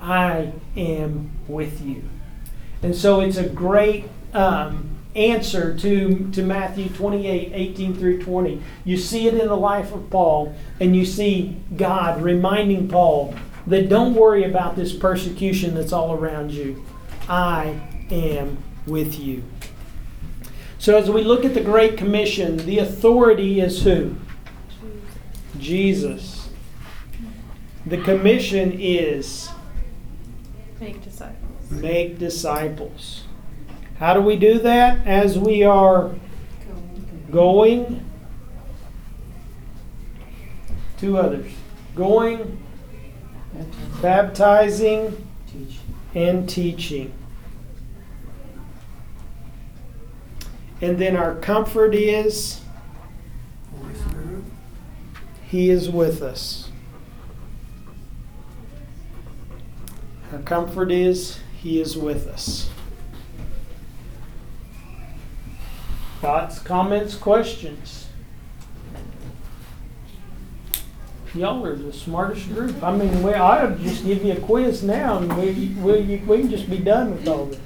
[0.00, 2.04] I am with you.
[2.82, 4.87] And so it's a great um,
[5.18, 8.62] answer to, to Matthew 28 18 through 20.
[8.84, 13.34] You see it in the life of Paul, and you see God reminding Paul
[13.66, 16.84] that don't worry about this persecution that's all around you.
[17.28, 19.42] I am with you.
[20.78, 24.14] So as we look at the Great Commission, the authority is who?
[25.58, 26.48] Jesus.
[27.84, 29.50] The commission is
[30.80, 31.70] Make disciples.
[31.70, 33.24] make disciples.
[33.98, 35.06] How do we do that?
[35.06, 36.14] As we are
[37.30, 38.04] going,
[40.98, 41.50] two others
[41.98, 42.62] going,
[44.00, 45.26] baptizing,
[46.14, 47.12] and teaching.
[50.80, 52.60] And then our comfort is
[55.48, 56.70] He is with us.
[60.32, 62.70] Our comfort is He is with us.
[66.20, 68.06] Thoughts, comments, questions?
[71.32, 72.82] Y'all are the smartest group.
[72.82, 76.50] I mean, we, I'll just give you a quiz now and we, we, we can
[76.50, 77.60] just be done with all this.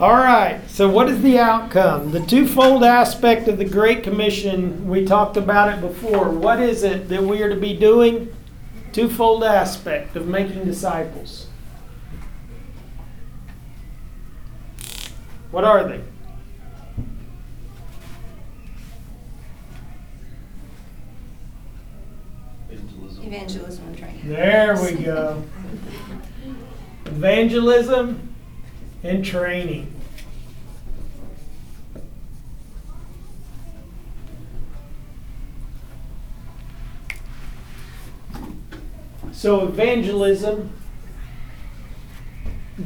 [0.00, 2.12] All right, so what is the outcome?
[2.12, 6.30] The twofold aspect of the Great Commission, we talked about it before.
[6.30, 8.32] What is it that we are to be doing?
[8.92, 11.47] Twofold aspect of making disciples.
[15.50, 16.02] What are they?
[23.22, 24.28] Evangelism and training.
[24.28, 25.42] There we go.
[27.06, 28.34] Evangelism
[29.02, 29.94] and training.
[39.32, 40.72] So, evangelism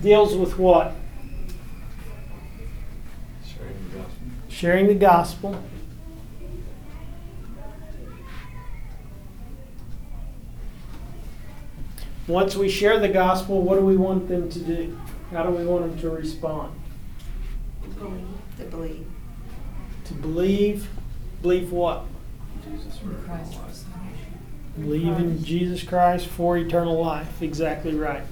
[0.03, 0.95] deals with what?
[4.63, 5.61] Sharing the gospel.
[12.29, 14.97] Once we share the gospel, what do we want them to do?
[15.33, 16.81] How do we want them to respond?
[17.83, 19.07] To believe.
[20.05, 20.89] To believe.
[21.43, 22.05] Believe what?
[22.65, 23.57] Jesus Christ.
[24.79, 27.43] Believe in Jesus Christ for eternal life.
[27.43, 28.23] Exactly right.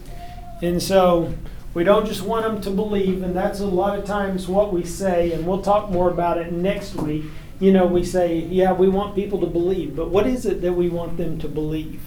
[0.63, 1.35] And so
[1.75, 4.85] we don't just want them to believe, and that's a lot of times what we
[4.85, 7.25] say, and we'll talk more about it next week.
[7.61, 10.73] You know, we say, yeah, we want people to believe, but what is it that
[10.73, 12.01] we want them to believe?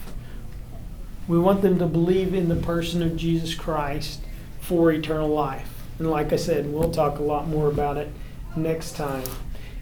[1.28, 4.22] We want them to believe in the person of Jesus Christ
[4.60, 5.70] for eternal life.
[6.00, 8.10] And like I said, we'll talk a lot more about it
[8.56, 9.24] next time.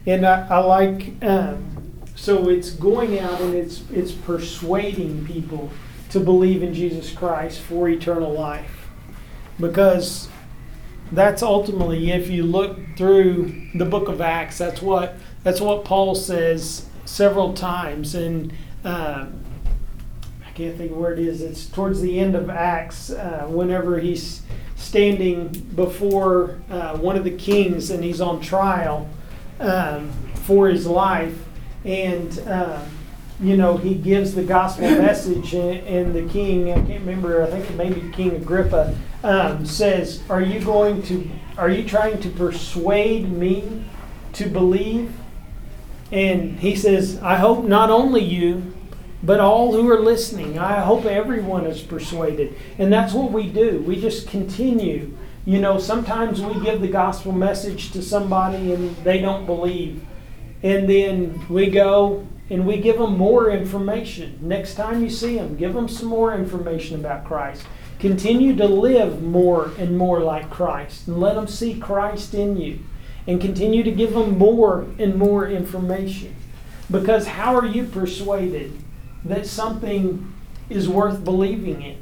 [0.05, 1.81] And I, I like, um,
[2.15, 5.71] so it's going out and it's it's persuading people
[6.09, 8.80] to believe in Jesus Christ for eternal life,
[9.59, 10.29] because
[11.11, 16.15] that's ultimately, if you look through the book of Acts, that's what that's what Paul
[16.15, 18.53] says several times and.
[18.83, 19.41] Um,
[20.51, 21.41] I can't think where it is.
[21.41, 24.41] It's towards the end of Acts, uh, whenever he's
[24.75, 29.07] standing before uh, one of the kings and he's on trial
[29.61, 30.11] um,
[30.43, 31.37] for his life.
[31.85, 32.83] And, uh,
[33.39, 37.47] you know, he gives the gospel message, and, and, the king, I can't remember, I
[37.47, 42.19] think it may be King Agrippa, um, says, Are you going to, are you trying
[42.21, 43.85] to persuade me
[44.33, 45.13] to believe?
[46.11, 48.73] And he says, I hope not only you,
[49.23, 50.57] but all who are listening.
[50.57, 52.55] I hope everyone is persuaded.
[52.77, 53.83] And that's what we do.
[53.85, 55.15] We just continue.
[55.45, 60.03] You know, sometimes we give the gospel message to somebody and they don't believe.
[60.63, 64.37] And then we go and we give them more information.
[64.41, 67.65] Next time you see them, give them some more information about Christ.
[67.97, 72.79] Continue to live more and more like Christ and let them see Christ in you.
[73.25, 76.35] And continue to give them more and more information.
[76.91, 78.81] Because how are you persuaded?
[79.23, 80.33] that something
[80.69, 81.97] is worth believing in.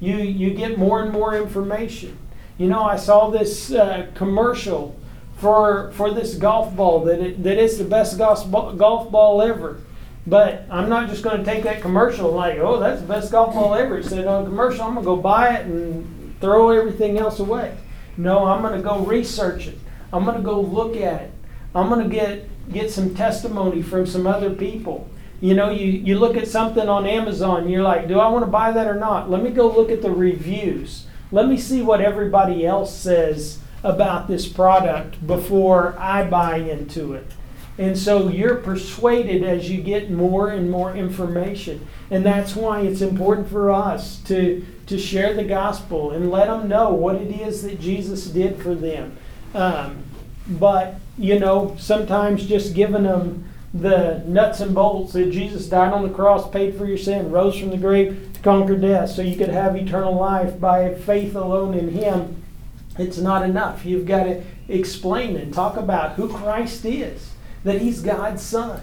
[0.00, 2.18] You, you get more and more information.
[2.56, 4.97] You know, I saw this uh, commercial
[5.38, 9.40] for, for this golf ball that, it, that it's the best golf ball, golf ball
[9.40, 9.80] ever.
[10.26, 13.54] But I'm not just going to take that commercial like, oh, that's the best golf
[13.54, 13.98] ball ever.
[13.98, 17.38] It said on a commercial, I'm going to go buy it and throw everything else
[17.38, 17.76] away.
[18.16, 19.78] No, I'm going to go research it.
[20.12, 21.32] I'm going to go look at it.
[21.74, 25.08] I'm going to get, get some testimony from some other people.
[25.40, 28.50] You know, you, you look at something on Amazon, you're like, do I want to
[28.50, 29.30] buy that or not?
[29.30, 31.06] Let me go look at the reviews.
[31.30, 37.26] Let me see what everybody else says about this product before I buy into it.
[37.78, 41.86] And so you're persuaded as you get more and more information.
[42.10, 46.68] And that's why it's important for us to, to share the gospel and let them
[46.68, 49.16] know what it is that Jesus did for them.
[49.54, 50.02] Um,
[50.48, 56.02] but, you know, sometimes just giving them the nuts and bolts that Jesus died on
[56.02, 59.36] the cross, paid for your sin, rose from the grave to conquer death, so you
[59.36, 62.37] could have eternal life by faith alone in Him.
[62.98, 63.84] It's not enough.
[63.84, 67.32] You've got to explain and talk about who Christ is,
[67.64, 68.82] that He's God's Son,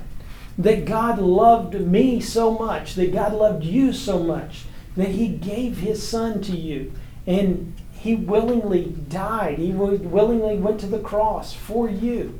[0.57, 5.77] that God loved me so much, that God loved you so much, that He gave
[5.77, 6.93] His Son to you.
[7.27, 12.39] And He willingly died, He willingly went to the cross for you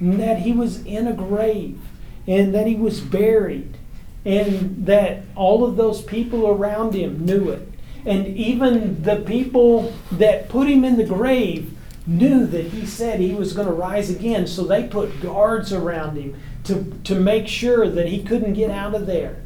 [0.00, 1.80] and that he was in a grave
[2.26, 3.76] and that he was buried
[4.24, 7.68] and that all of those people around him knew it.
[8.06, 11.76] And even the people that put him in the grave
[12.06, 16.16] knew that he said he was going to rise again, so they put guards around
[16.16, 19.42] him to, to make sure that he couldn't get out of there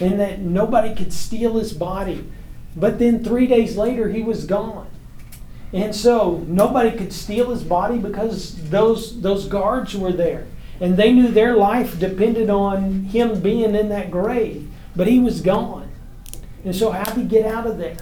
[0.00, 2.24] and that nobody could steal his body.
[2.76, 4.88] But then three days later, he was gone.
[5.72, 10.46] And so nobody could steal his body because those, those guards were there.
[10.80, 14.70] And they knew their life depended on him being in that grave.
[14.96, 15.83] But he was gone.
[16.64, 17.96] And so, how did he get out of there?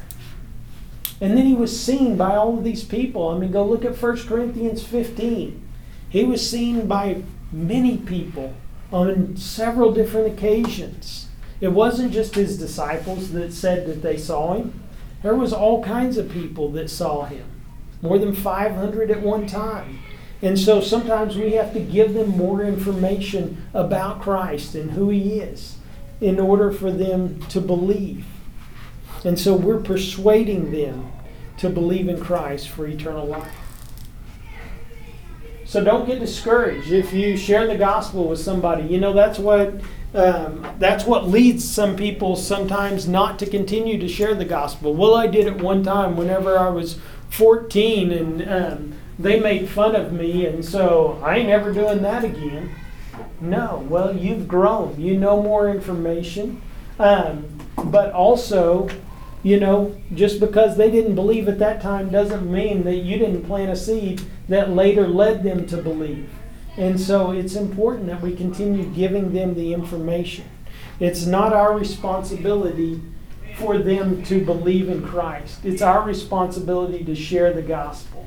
[1.20, 3.28] And then he was seen by all of these people.
[3.28, 5.62] I mean, go look at 1 Corinthians 15.
[6.08, 8.54] He was seen by many people
[8.92, 11.28] on several different occasions.
[11.60, 14.82] It wasn't just his disciples that said that they saw him.
[15.22, 17.44] There was all kinds of people that saw him.
[18.02, 20.00] More than 500 at one time.
[20.42, 25.38] And so sometimes we have to give them more information about Christ and who he
[25.38, 25.76] is
[26.20, 28.26] in order for them to believe.
[29.24, 31.12] And so we're persuading them
[31.58, 33.54] to believe in Christ for eternal life.
[35.64, 38.84] So don't get discouraged if you share the gospel with somebody.
[38.84, 39.80] You know that's what
[40.14, 44.94] um, that's what leads some people sometimes not to continue to share the gospel.
[44.94, 46.98] Well, I did it one time whenever I was
[47.30, 52.24] 14, and um, they made fun of me, and so I ain't ever doing that
[52.24, 52.74] again.
[53.40, 55.00] No, well, you've grown.
[55.00, 56.60] You know more information,
[56.98, 57.46] um,
[57.76, 58.90] but also
[59.42, 63.44] you know, just because they didn't believe at that time doesn't mean that you didn't
[63.44, 66.30] plant a seed that later led them to believe.
[66.76, 70.44] And so it's important that we continue giving them the information.
[71.00, 73.02] It's not our responsibility
[73.56, 78.26] for them to believe in Christ, it's our responsibility to share the gospel.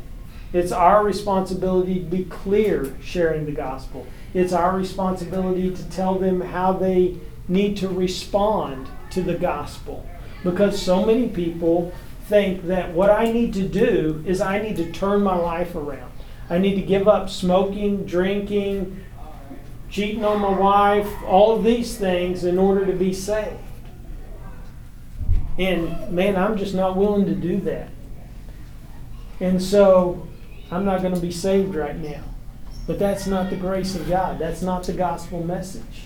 [0.53, 4.05] It's our responsibility to be clear sharing the gospel.
[4.33, 10.07] It's our responsibility to tell them how they need to respond to the gospel
[10.45, 11.91] because so many people
[12.25, 16.11] think that what I need to do is I need to turn my life around.
[16.49, 19.03] I need to give up smoking, drinking,
[19.89, 23.57] cheating on my wife, all of these things in order to be saved.
[25.57, 27.89] And man, I'm just not willing to do that.
[29.39, 30.27] And so
[30.69, 32.23] I'm not going to be saved right now.
[32.85, 34.37] But that's not the grace of God.
[34.37, 36.05] That's not the gospel message.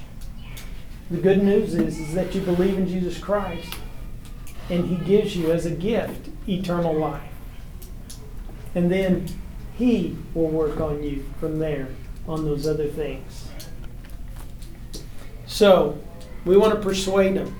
[1.11, 3.75] The good news is, is that you believe in Jesus Christ
[4.69, 7.23] and He gives you as a gift eternal life.
[8.75, 9.27] And then
[9.77, 11.87] He will work on you from there
[12.27, 13.49] on those other things.
[15.45, 15.99] So,
[16.45, 17.55] we want to persuade them.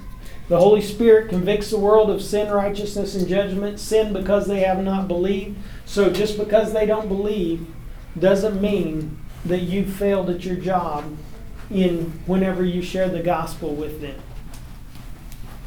[0.47, 3.79] The Holy Spirit convicts the world of sin, righteousness, and judgment.
[3.79, 5.57] Sin because they have not believed.
[5.85, 7.67] So, just because they don't believe
[8.17, 11.17] doesn't mean that you failed at your job
[11.71, 14.19] in whenever you share the gospel with them.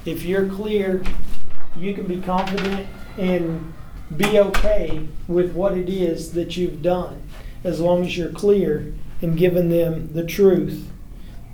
[0.04, 1.04] If you're clear
[1.76, 2.86] you can be confident
[3.18, 3.72] and
[4.16, 7.22] be okay with what it is that you've done.
[7.64, 10.92] As long as you're clear and giving them the truth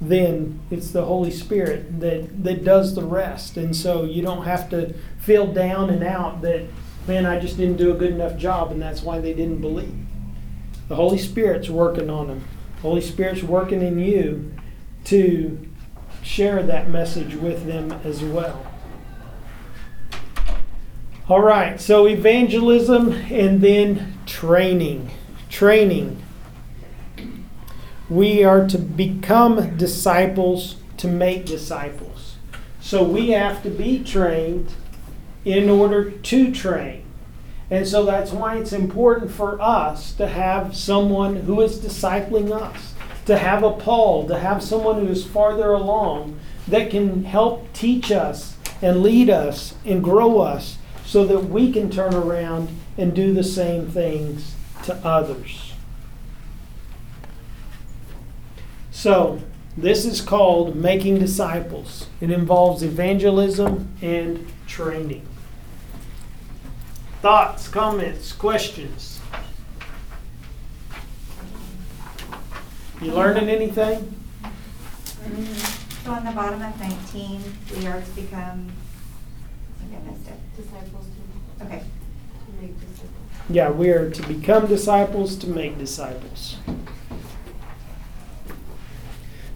[0.00, 3.56] then it's the holy spirit that, that does the rest.
[3.56, 6.64] And so you don't have to feel down and out that
[7.06, 9.94] man i just didn't do a good enough job and that's why they didn't believe.
[10.88, 12.44] The holy spirit's working on them
[12.76, 14.54] the holy spirit's working in you
[15.04, 15.68] to
[16.22, 18.67] share that message with them as well
[21.28, 25.10] all right, so evangelism and then training.
[25.50, 26.22] Training.
[28.08, 32.36] We are to become disciples to make disciples.
[32.80, 34.72] So we have to be trained
[35.44, 37.04] in order to train.
[37.70, 42.94] And so that's why it's important for us to have someone who is discipling us,
[43.26, 48.10] to have a Paul, to have someone who is farther along that can help teach
[48.10, 50.77] us and lead us and grow us
[51.08, 54.54] so that we can turn around and do the same things
[54.84, 55.72] to others.
[58.90, 59.40] So,
[59.74, 62.08] this is called making disciples.
[62.20, 65.26] It involves evangelism and training.
[67.22, 69.18] Thoughts, comments, questions?
[73.00, 74.14] You learning anything?
[74.42, 76.04] Mm-hmm.
[76.04, 77.40] So on the bottom of nineteen,
[77.78, 78.70] we are to become,
[79.80, 80.47] I think I missed it.
[80.58, 81.06] Disciples
[81.60, 83.10] to, Okay, to make disciples.
[83.48, 86.56] Yeah, we are to become disciples to make disciples.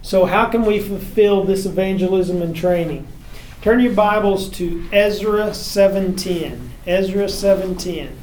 [0.01, 3.05] So, how can we fulfill this evangelism and training?
[3.61, 6.69] Turn your Bibles to Ezra 7:10.
[6.87, 8.15] Ezra 7:10.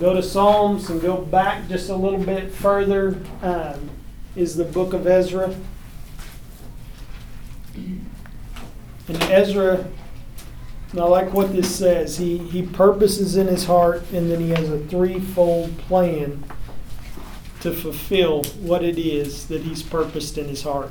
[0.00, 3.22] Go to Psalms and go back just a little bit further.
[3.42, 3.90] Um,
[4.34, 5.54] is the book of Ezra.
[7.76, 9.84] And Ezra
[10.92, 12.18] and I like what this says.
[12.18, 16.44] He, he purposes in his heart, and then he has a threefold plan
[17.60, 20.90] to fulfill what it is that he's purposed in his heart.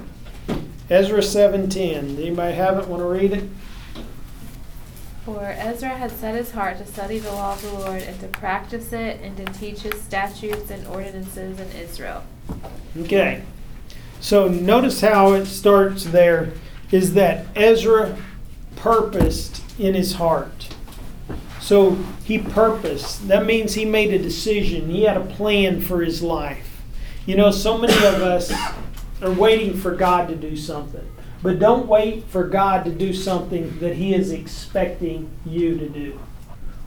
[0.89, 2.17] Ezra 7.10.
[2.17, 2.87] Anybody have it?
[2.87, 3.49] Want to read it?
[5.25, 8.27] For Ezra had set his heart to study the law of the Lord and to
[8.27, 12.23] practice it and to teach his statutes and ordinances in Israel.
[12.97, 13.43] Okay.
[14.19, 16.53] So notice how it starts there
[16.91, 18.17] is that Ezra
[18.75, 20.69] purposed in his heart.
[21.59, 23.27] So he purposed.
[23.27, 24.89] That means he made a decision.
[24.89, 26.81] He had a plan for his life.
[27.25, 28.51] You know, so many of us
[29.21, 31.07] are waiting for God to do something.
[31.43, 36.19] But don't wait for God to do something that he is expecting you to do.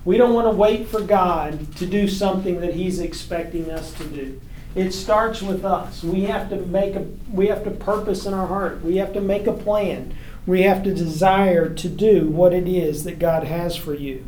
[0.05, 4.05] We don't want to wait for God to do something that he's expecting us to
[4.05, 4.41] do.
[4.75, 6.03] It starts with us.
[6.03, 8.83] We have to make a we have to purpose in our heart.
[8.83, 10.15] We have to make a plan.
[10.47, 14.25] We have to desire to do what it is that God has for you.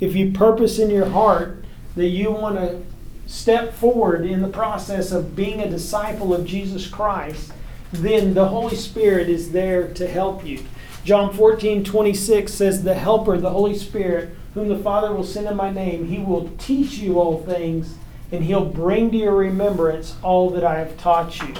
[0.00, 1.64] If you purpose in your heart
[1.96, 2.82] that you want to
[3.26, 7.52] step forward in the process of being a disciple of Jesus Christ,
[7.92, 10.64] then the Holy Spirit is there to help you.
[11.04, 15.56] John 14, 26 says, The Helper, the Holy Spirit, whom the Father will send in
[15.56, 17.94] my name, he will teach you all things,
[18.30, 21.54] and he'll bring to your remembrance all that I have taught you.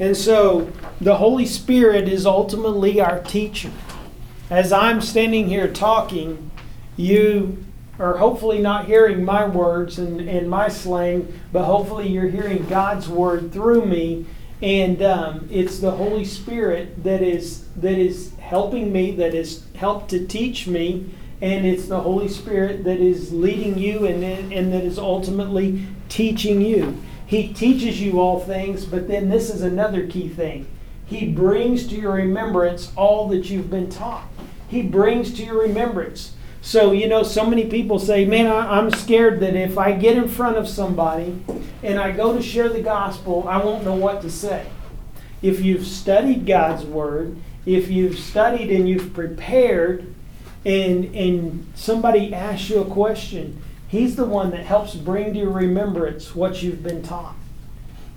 [0.00, 3.70] And so the Holy Spirit is ultimately our teacher.
[4.48, 6.50] As I'm standing here talking,
[6.96, 7.62] you
[7.98, 13.10] are hopefully not hearing my words and, and my slang, but hopefully you're hearing God's
[13.10, 14.24] word through me.
[14.62, 20.10] And um, it's the Holy Spirit that is that is helping me, that has helped
[20.10, 24.84] to teach me, and it's the Holy Spirit that is leading you and, and that
[24.84, 27.02] is ultimately teaching you.
[27.30, 30.66] He teaches you all things, but then this is another key thing.
[31.06, 34.26] He brings to your remembrance all that you've been taught.
[34.66, 36.34] He brings to your remembrance.
[36.60, 40.16] So, you know, so many people say, man, I, am scared that if I get
[40.16, 41.40] in front of somebody
[41.84, 44.66] and I go to share the gospel, I won't know what to say.
[45.40, 50.12] If you've studied God's word, if you've studied and you've prepared,
[50.64, 55.50] and, and somebody asks you a question, He's the one that helps bring to your
[55.50, 57.34] remembrance what you've been taught.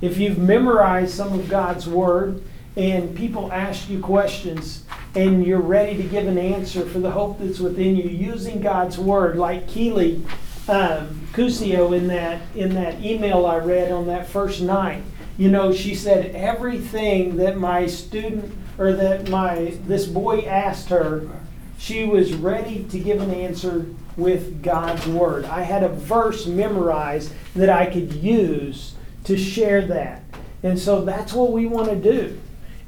[0.01, 2.43] If you've memorized some of God's word
[2.75, 7.39] and people ask you questions, and you're ready to give an answer for the hope
[7.39, 10.23] that's within you using God's word, like Keely
[10.67, 15.03] um, Cusio in that in that email I read on that first night.
[15.37, 21.29] You know, she said everything that my student or that my this boy asked her,
[21.77, 23.87] she was ready to give an answer
[24.17, 25.45] with God's word.
[25.45, 28.95] I had a verse memorized that I could use
[29.25, 30.23] to share that.
[30.61, 32.39] And so that's what we want to do.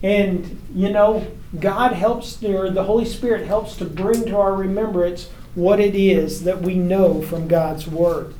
[0.03, 1.27] And, you know,
[1.59, 6.43] God helps, or the Holy Spirit helps to bring to our remembrance what it is
[6.43, 8.33] that we know from God's Word.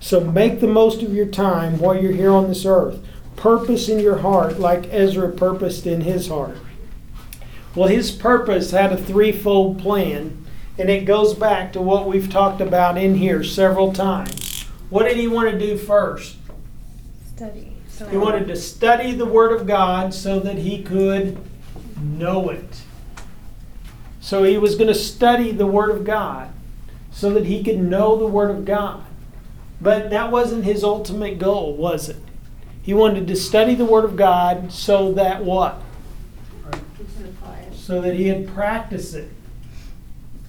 [0.00, 2.98] So make the most of your time while you're here on this earth.
[3.36, 6.58] Purpose in your heart like Ezra purposed in his heart.
[7.74, 10.41] Well, his purpose had a threefold plan,
[10.78, 14.64] and it goes back to what we've talked about in here several times.
[14.90, 16.36] What did he want to do first?
[17.34, 17.72] Study.
[18.10, 21.38] He wanted to study the Word of God so that he could
[22.00, 22.82] know it.
[24.20, 26.50] So he was going to study the Word of God
[27.10, 29.04] so that he could know the Word of God.
[29.80, 32.16] But that wasn't his ultimate goal, was it?
[32.82, 35.80] He wanted to study the Word of God so that what?
[37.74, 39.30] So that he had practiced it.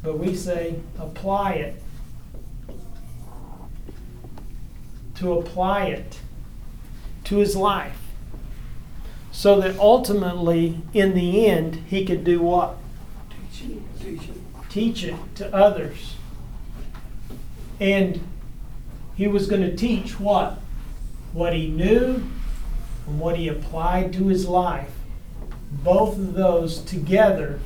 [0.04, 1.82] But we say apply it.
[5.16, 6.20] To apply it
[7.24, 7.98] to his life.
[9.32, 12.78] So that ultimately, in the end, he could do what?
[13.52, 14.70] Teach it, teach it.
[14.70, 16.16] Teach it to others.
[17.80, 18.20] And
[19.16, 20.60] he was going to teach what?
[21.32, 22.24] What he knew
[23.08, 24.92] and what he applied to his life.
[25.72, 27.60] Both of those together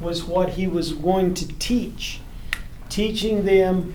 [0.00, 2.20] was what he was going to teach.
[2.88, 3.94] Teaching them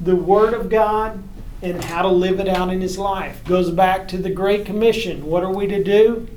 [0.00, 1.22] the Word of God
[1.62, 3.44] and how to live it out in his life.
[3.44, 5.26] Goes back to the Great Commission.
[5.26, 6.28] What are we to do?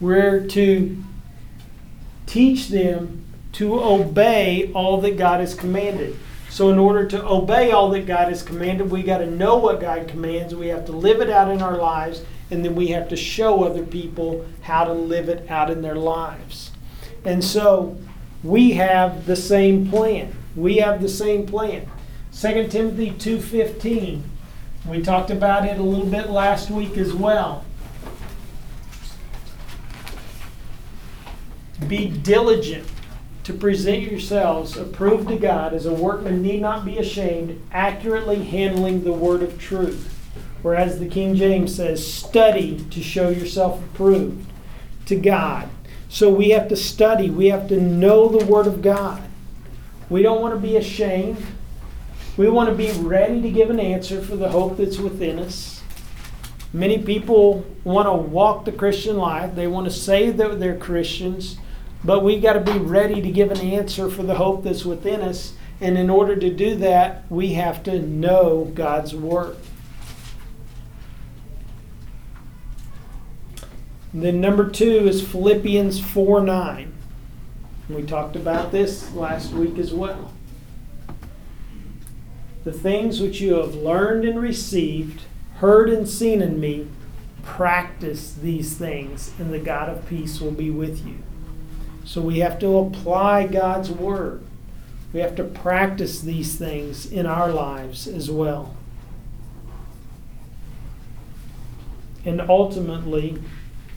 [0.00, 1.02] We're to
[2.26, 6.16] teach them to obey all that God has commanded.
[6.50, 9.80] So, in order to obey all that God has commanded, we got to know what
[9.80, 10.54] God commands.
[10.54, 13.64] We have to live it out in our lives, and then we have to show
[13.64, 16.70] other people how to live it out in their lives.
[17.24, 17.98] And so,
[18.42, 20.34] we have the same plan.
[20.56, 21.88] We have the same plan.
[22.32, 24.22] 2 Timothy 2:15
[24.88, 27.64] we talked about it a little bit last week as well.
[31.86, 32.88] Be diligent
[33.44, 39.04] to present yourselves approved to God as a workman need not be ashamed, accurately handling
[39.04, 40.14] the word of truth.
[40.62, 44.46] Whereas the King James says, study to show yourself approved
[45.06, 45.68] to God.
[46.08, 49.22] So we have to study, we have to know the word of God.
[50.08, 51.44] We don't want to be ashamed.
[52.36, 55.82] We want to be ready to give an answer for the hope that's within us.
[56.72, 61.56] Many people want to walk the Christian life, they want to say that they're Christians,
[62.04, 65.20] but we got to be ready to give an answer for the hope that's within
[65.22, 65.54] us.
[65.80, 69.56] And in order to do that, we have to know God's Word.
[74.12, 76.92] And then number two is Philippians 4 9.
[77.90, 80.32] We talked about this last week as well.
[82.64, 85.22] The things which you have learned and received,
[85.56, 86.88] heard and seen in me,
[87.42, 91.18] practice these things, and the God of peace will be with you.
[92.04, 94.42] So we have to apply God's word.
[95.12, 98.76] We have to practice these things in our lives as well.
[102.24, 103.38] And ultimately,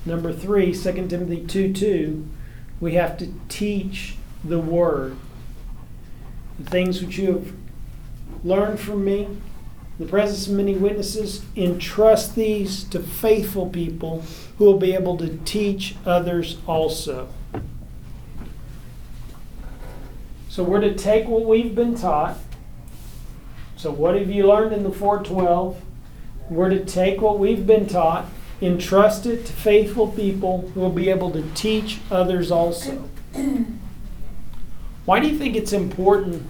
[0.06, 2.28] number three, 2 Timothy 2 2,
[2.80, 5.16] we have to teach the word.
[6.60, 7.54] The things which you have
[8.44, 9.28] learned from me,
[10.00, 14.24] the presence of many witnesses, entrust these to faithful people
[14.58, 17.30] who will be able to teach others also.
[20.50, 22.38] So we're to take what we've been taught.
[23.78, 25.82] So what have you learned in the 412?
[26.50, 28.26] We're to take what we've been taught,
[28.62, 33.10] entrust it to faithful people who will be able to teach others also.
[35.06, 36.46] Why do you think it's important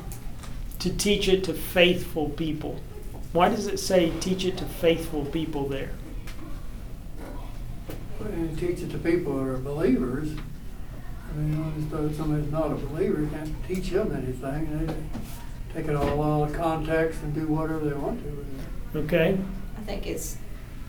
[0.80, 2.82] to teach it to faithful people?
[3.32, 5.92] Why does it say teach it to faithful people there?
[8.20, 10.30] And teach it to people who are believers.
[11.30, 14.86] I mean, just though somebody's not a believer, you can't teach them anything.
[14.86, 14.94] They
[15.74, 19.00] take it all out of context and do whatever they want to with it.
[19.00, 19.38] Okay?
[19.78, 20.38] I think it's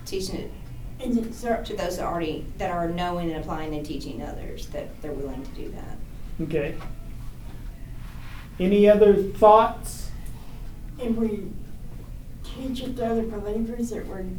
[0.05, 0.51] teaching it
[1.03, 4.67] Is it, so, to those that already, that are knowing and applying and teaching others,
[4.69, 5.97] that they're willing to do that.
[6.43, 6.77] Okay.
[8.61, 10.03] Any other thoughts?
[11.03, 11.51] if we
[12.45, 14.39] teach it to other believers that would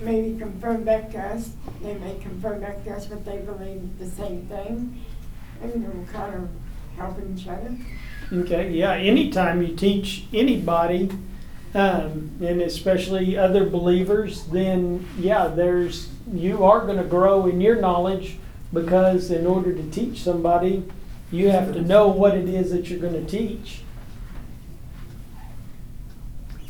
[0.00, 1.50] maybe confirm back to us,
[1.82, 5.04] they may confirm back to us what they believe the same thing,
[5.62, 6.48] and we're kind of
[6.96, 7.76] helping each other.
[8.32, 11.10] Okay, yeah, anytime you teach anybody,
[11.74, 17.76] um, and especially other believers, then yeah, there's you are going to grow in your
[17.76, 18.38] knowledge
[18.72, 20.84] because in order to teach somebody,
[21.30, 23.80] you have to know what it is that you're going to teach.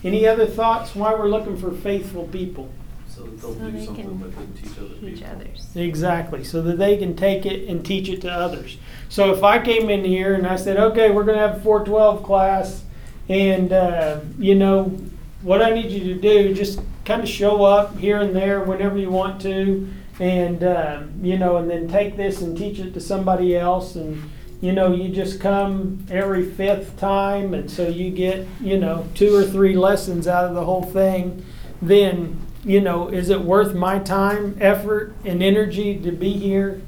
[0.05, 2.71] Any other thoughts why we're looking for faithful people?
[3.09, 5.31] So that they'll do they something can with it and teach other Teach people.
[5.33, 5.67] others.
[5.75, 8.77] Exactly, so that they can take it and teach it to others.
[9.09, 11.61] So if I came in here and I said, okay, we're going to have a
[11.61, 12.85] 412 class,
[13.29, 14.97] and uh, you know,
[15.43, 18.99] what I need you to do, just kind of show up here and there whenever
[18.99, 23.01] you want to, and uh, you know, and then take this and teach it to
[23.01, 28.47] somebody else, and you know, you just come every fifth time, and so you get
[28.61, 31.45] you know two or three lessons out of the whole thing.
[31.83, 36.83] Then you know, is it worth my time, effort, and energy to be here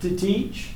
[0.00, 0.70] to teach?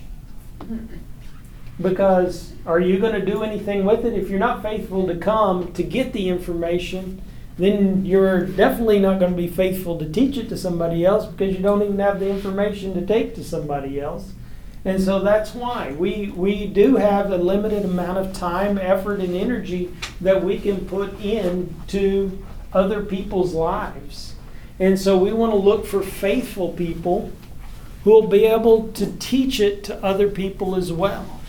[1.80, 4.14] Because are you going to do anything with it?
[4.14, 7.20] If you're not faithful to come to get the information,
[7.56, 11.54] then you're definitely not going to be faithful to teach it to somebody else because
[11.54, 14.32] you don't even have the information to take to somebody else.
[14.84, 19.34] And so that's why we, we do have a limited amount of time, effort, and
[19.34, 24.34] energy that we can put into other people's lives.
[24.78, 27.32] And so we want to look for faithful people
[28.02, 31.40] who will be able to teach it to other people as well.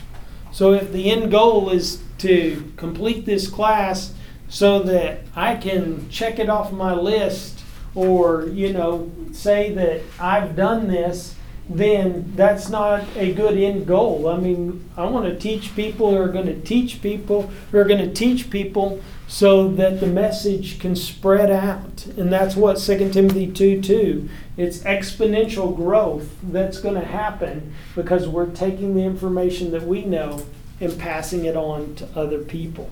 [0.56, 4.14] So if the end goal is to complete this class
[4.48, 7.60] so that I can check it off my list
[7.94, 11.34] or, you know, say that I've done this,
[11.68, 14.30] then that's not a good end goal.
[14.30, 17.84] I mean, I want to teach people who are going to teach people who are
[17.84, 22.06] going to teach people so that the message can spread out.
[22.16, 24.28] And that's what 2 Timothy 2 2.
[24.56, 30.46] It's exponential growth that's going to happen because we're taking the information that we know
[30.80, 32.90] and passing it on to other people.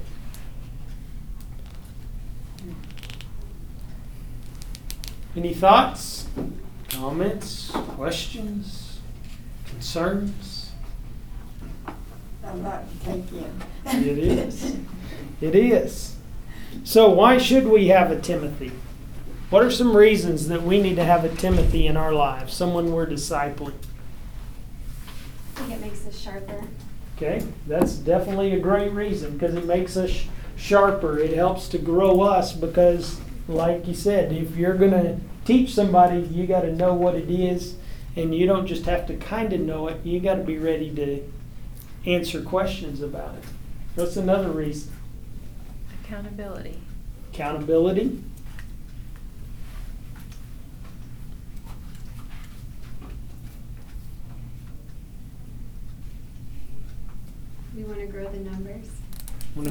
[5.36, 6.28] Any thoughts,
[6.90, 9.00] comments, questions,
[9.66, 10.70] concerns?
[12.44, 13.62] A lot to take in.
[13.86, 14.76] It is.
[15.40, 16.13] It is.
[16.82, 18.72] So, why should we have a Timothy?
[19.50, 22.92] What are some reasons that we need to have a Timothy in our lives, someone
[22.92, 23.74] we're discipling?
[25.56, 26.64] I think it makes us sharper.
[27.16, 31.18] Okay, that's definitely a great reason because it makes us sh- sharper.
[31.18, 36.22] It helps to grow us because, like you said, if you're going to teach somebody,
[36.22, 37.76] you got to know what it is,
[38.16, 40.04] and you don't just have to kind of know it.
[40.04, 43.44] You got to be ready to answer questions about it.
[43.94, 44.93] What's another reason?
[46.04, 46.78] Accountability.
[47.32, 48.22] Accountability.
[57.76, 58.86] We want to grow the numbers.
[59.54, 59.70] So Wanna-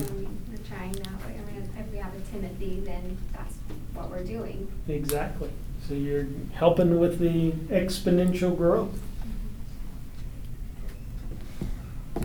[0.50, 3.56] we're trying now, like, I mean, if we have a Timothy, then that's
[3.94, 4.68] what we're doing.
[4.88, 5.50] Exactly.
[5.88, 9.00] So you're helping with the exponential growth.
[12.16, 12.24] Mm-hmm.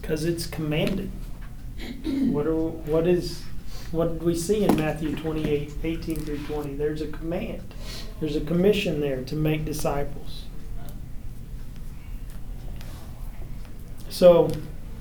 [0.00, 1.10] Because it's commanded.
[2.32, 3.42] What are, what is,
[3.92, 6.74] what did we see in Matthew 28, 18 through 20?
[6.74, 7.74] There's a command.
[8.20, 10.44] There's a commission there to make disciples.
[14.08, 14.50] So,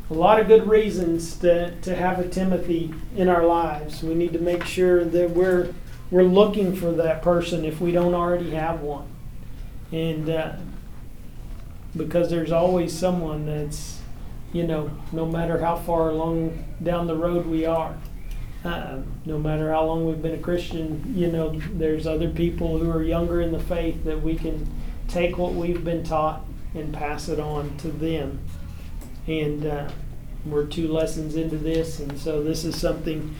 [0.09, 4.03] a lot of good reasons to, to have a Timothy in our lives.
[4.03, 5.73] We need to make sure that we're
[6.11, 9.07] we're looking for that person if we don't already have one,
[9.91, 10.53] and uh,
[11.97, 14.02] because there's always someone that's
[14.53, 17.95] you know no matter how far along down the road we are.
[18.63, 22.89] Uh, no matter how long we've been a Christian, you know, there's other people who
[22.89, 24.65] are younger in the faith that we can
[25.09, 28.39] take what we've been taught and pass it on to them
[29.27, 29.89] and uh,
[30.45, 33.35] we're two lessons into this, and so this is something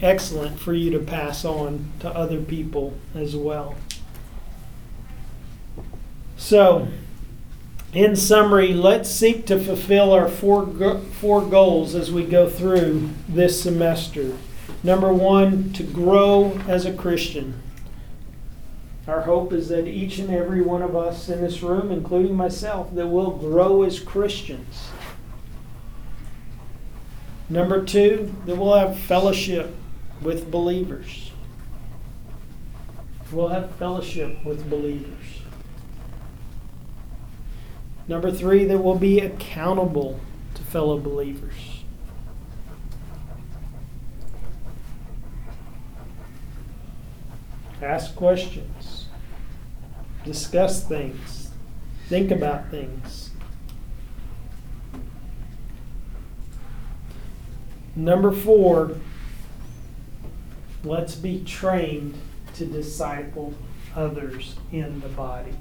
[0.00, 3.74] excellent for you to pass on to other people as well.
[6.36, 6.88] So,
[7.96, 13.08] in summary, let's seek to fulfill our four, go- four goals as we go through
[13.26, 14.36] this semester.
[14.82, 17.62] Number one, to grow as a Christian.
[19.08, 22.94] Our hope is that each and every one of us in this room, including myself,
[22.94, 24.90] that we'll grow as Christians.
[27.48, 29.74] Number two, that we'll have fellowship
[30.20, 31.30] with believers.
[33.32, 35.35] We'll have fellowship with believers.
[38.08, 40.20] Number three, that we'll be accountable
[40.54, 41.82] to fellow believers.
[47.82, 49.06] Ask questions.
[50.24, 51.50] Discuss things.
[52.08, 53.30] Think about things.
[57.96, 58.96] Number four,
[60.84, 62.14] let's be trained
[62.54, 63.54] to disciple
[63.94, 65.54] others in the body.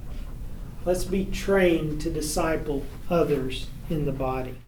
[0.85, 4.59] Let's be trained to disciple others in the body.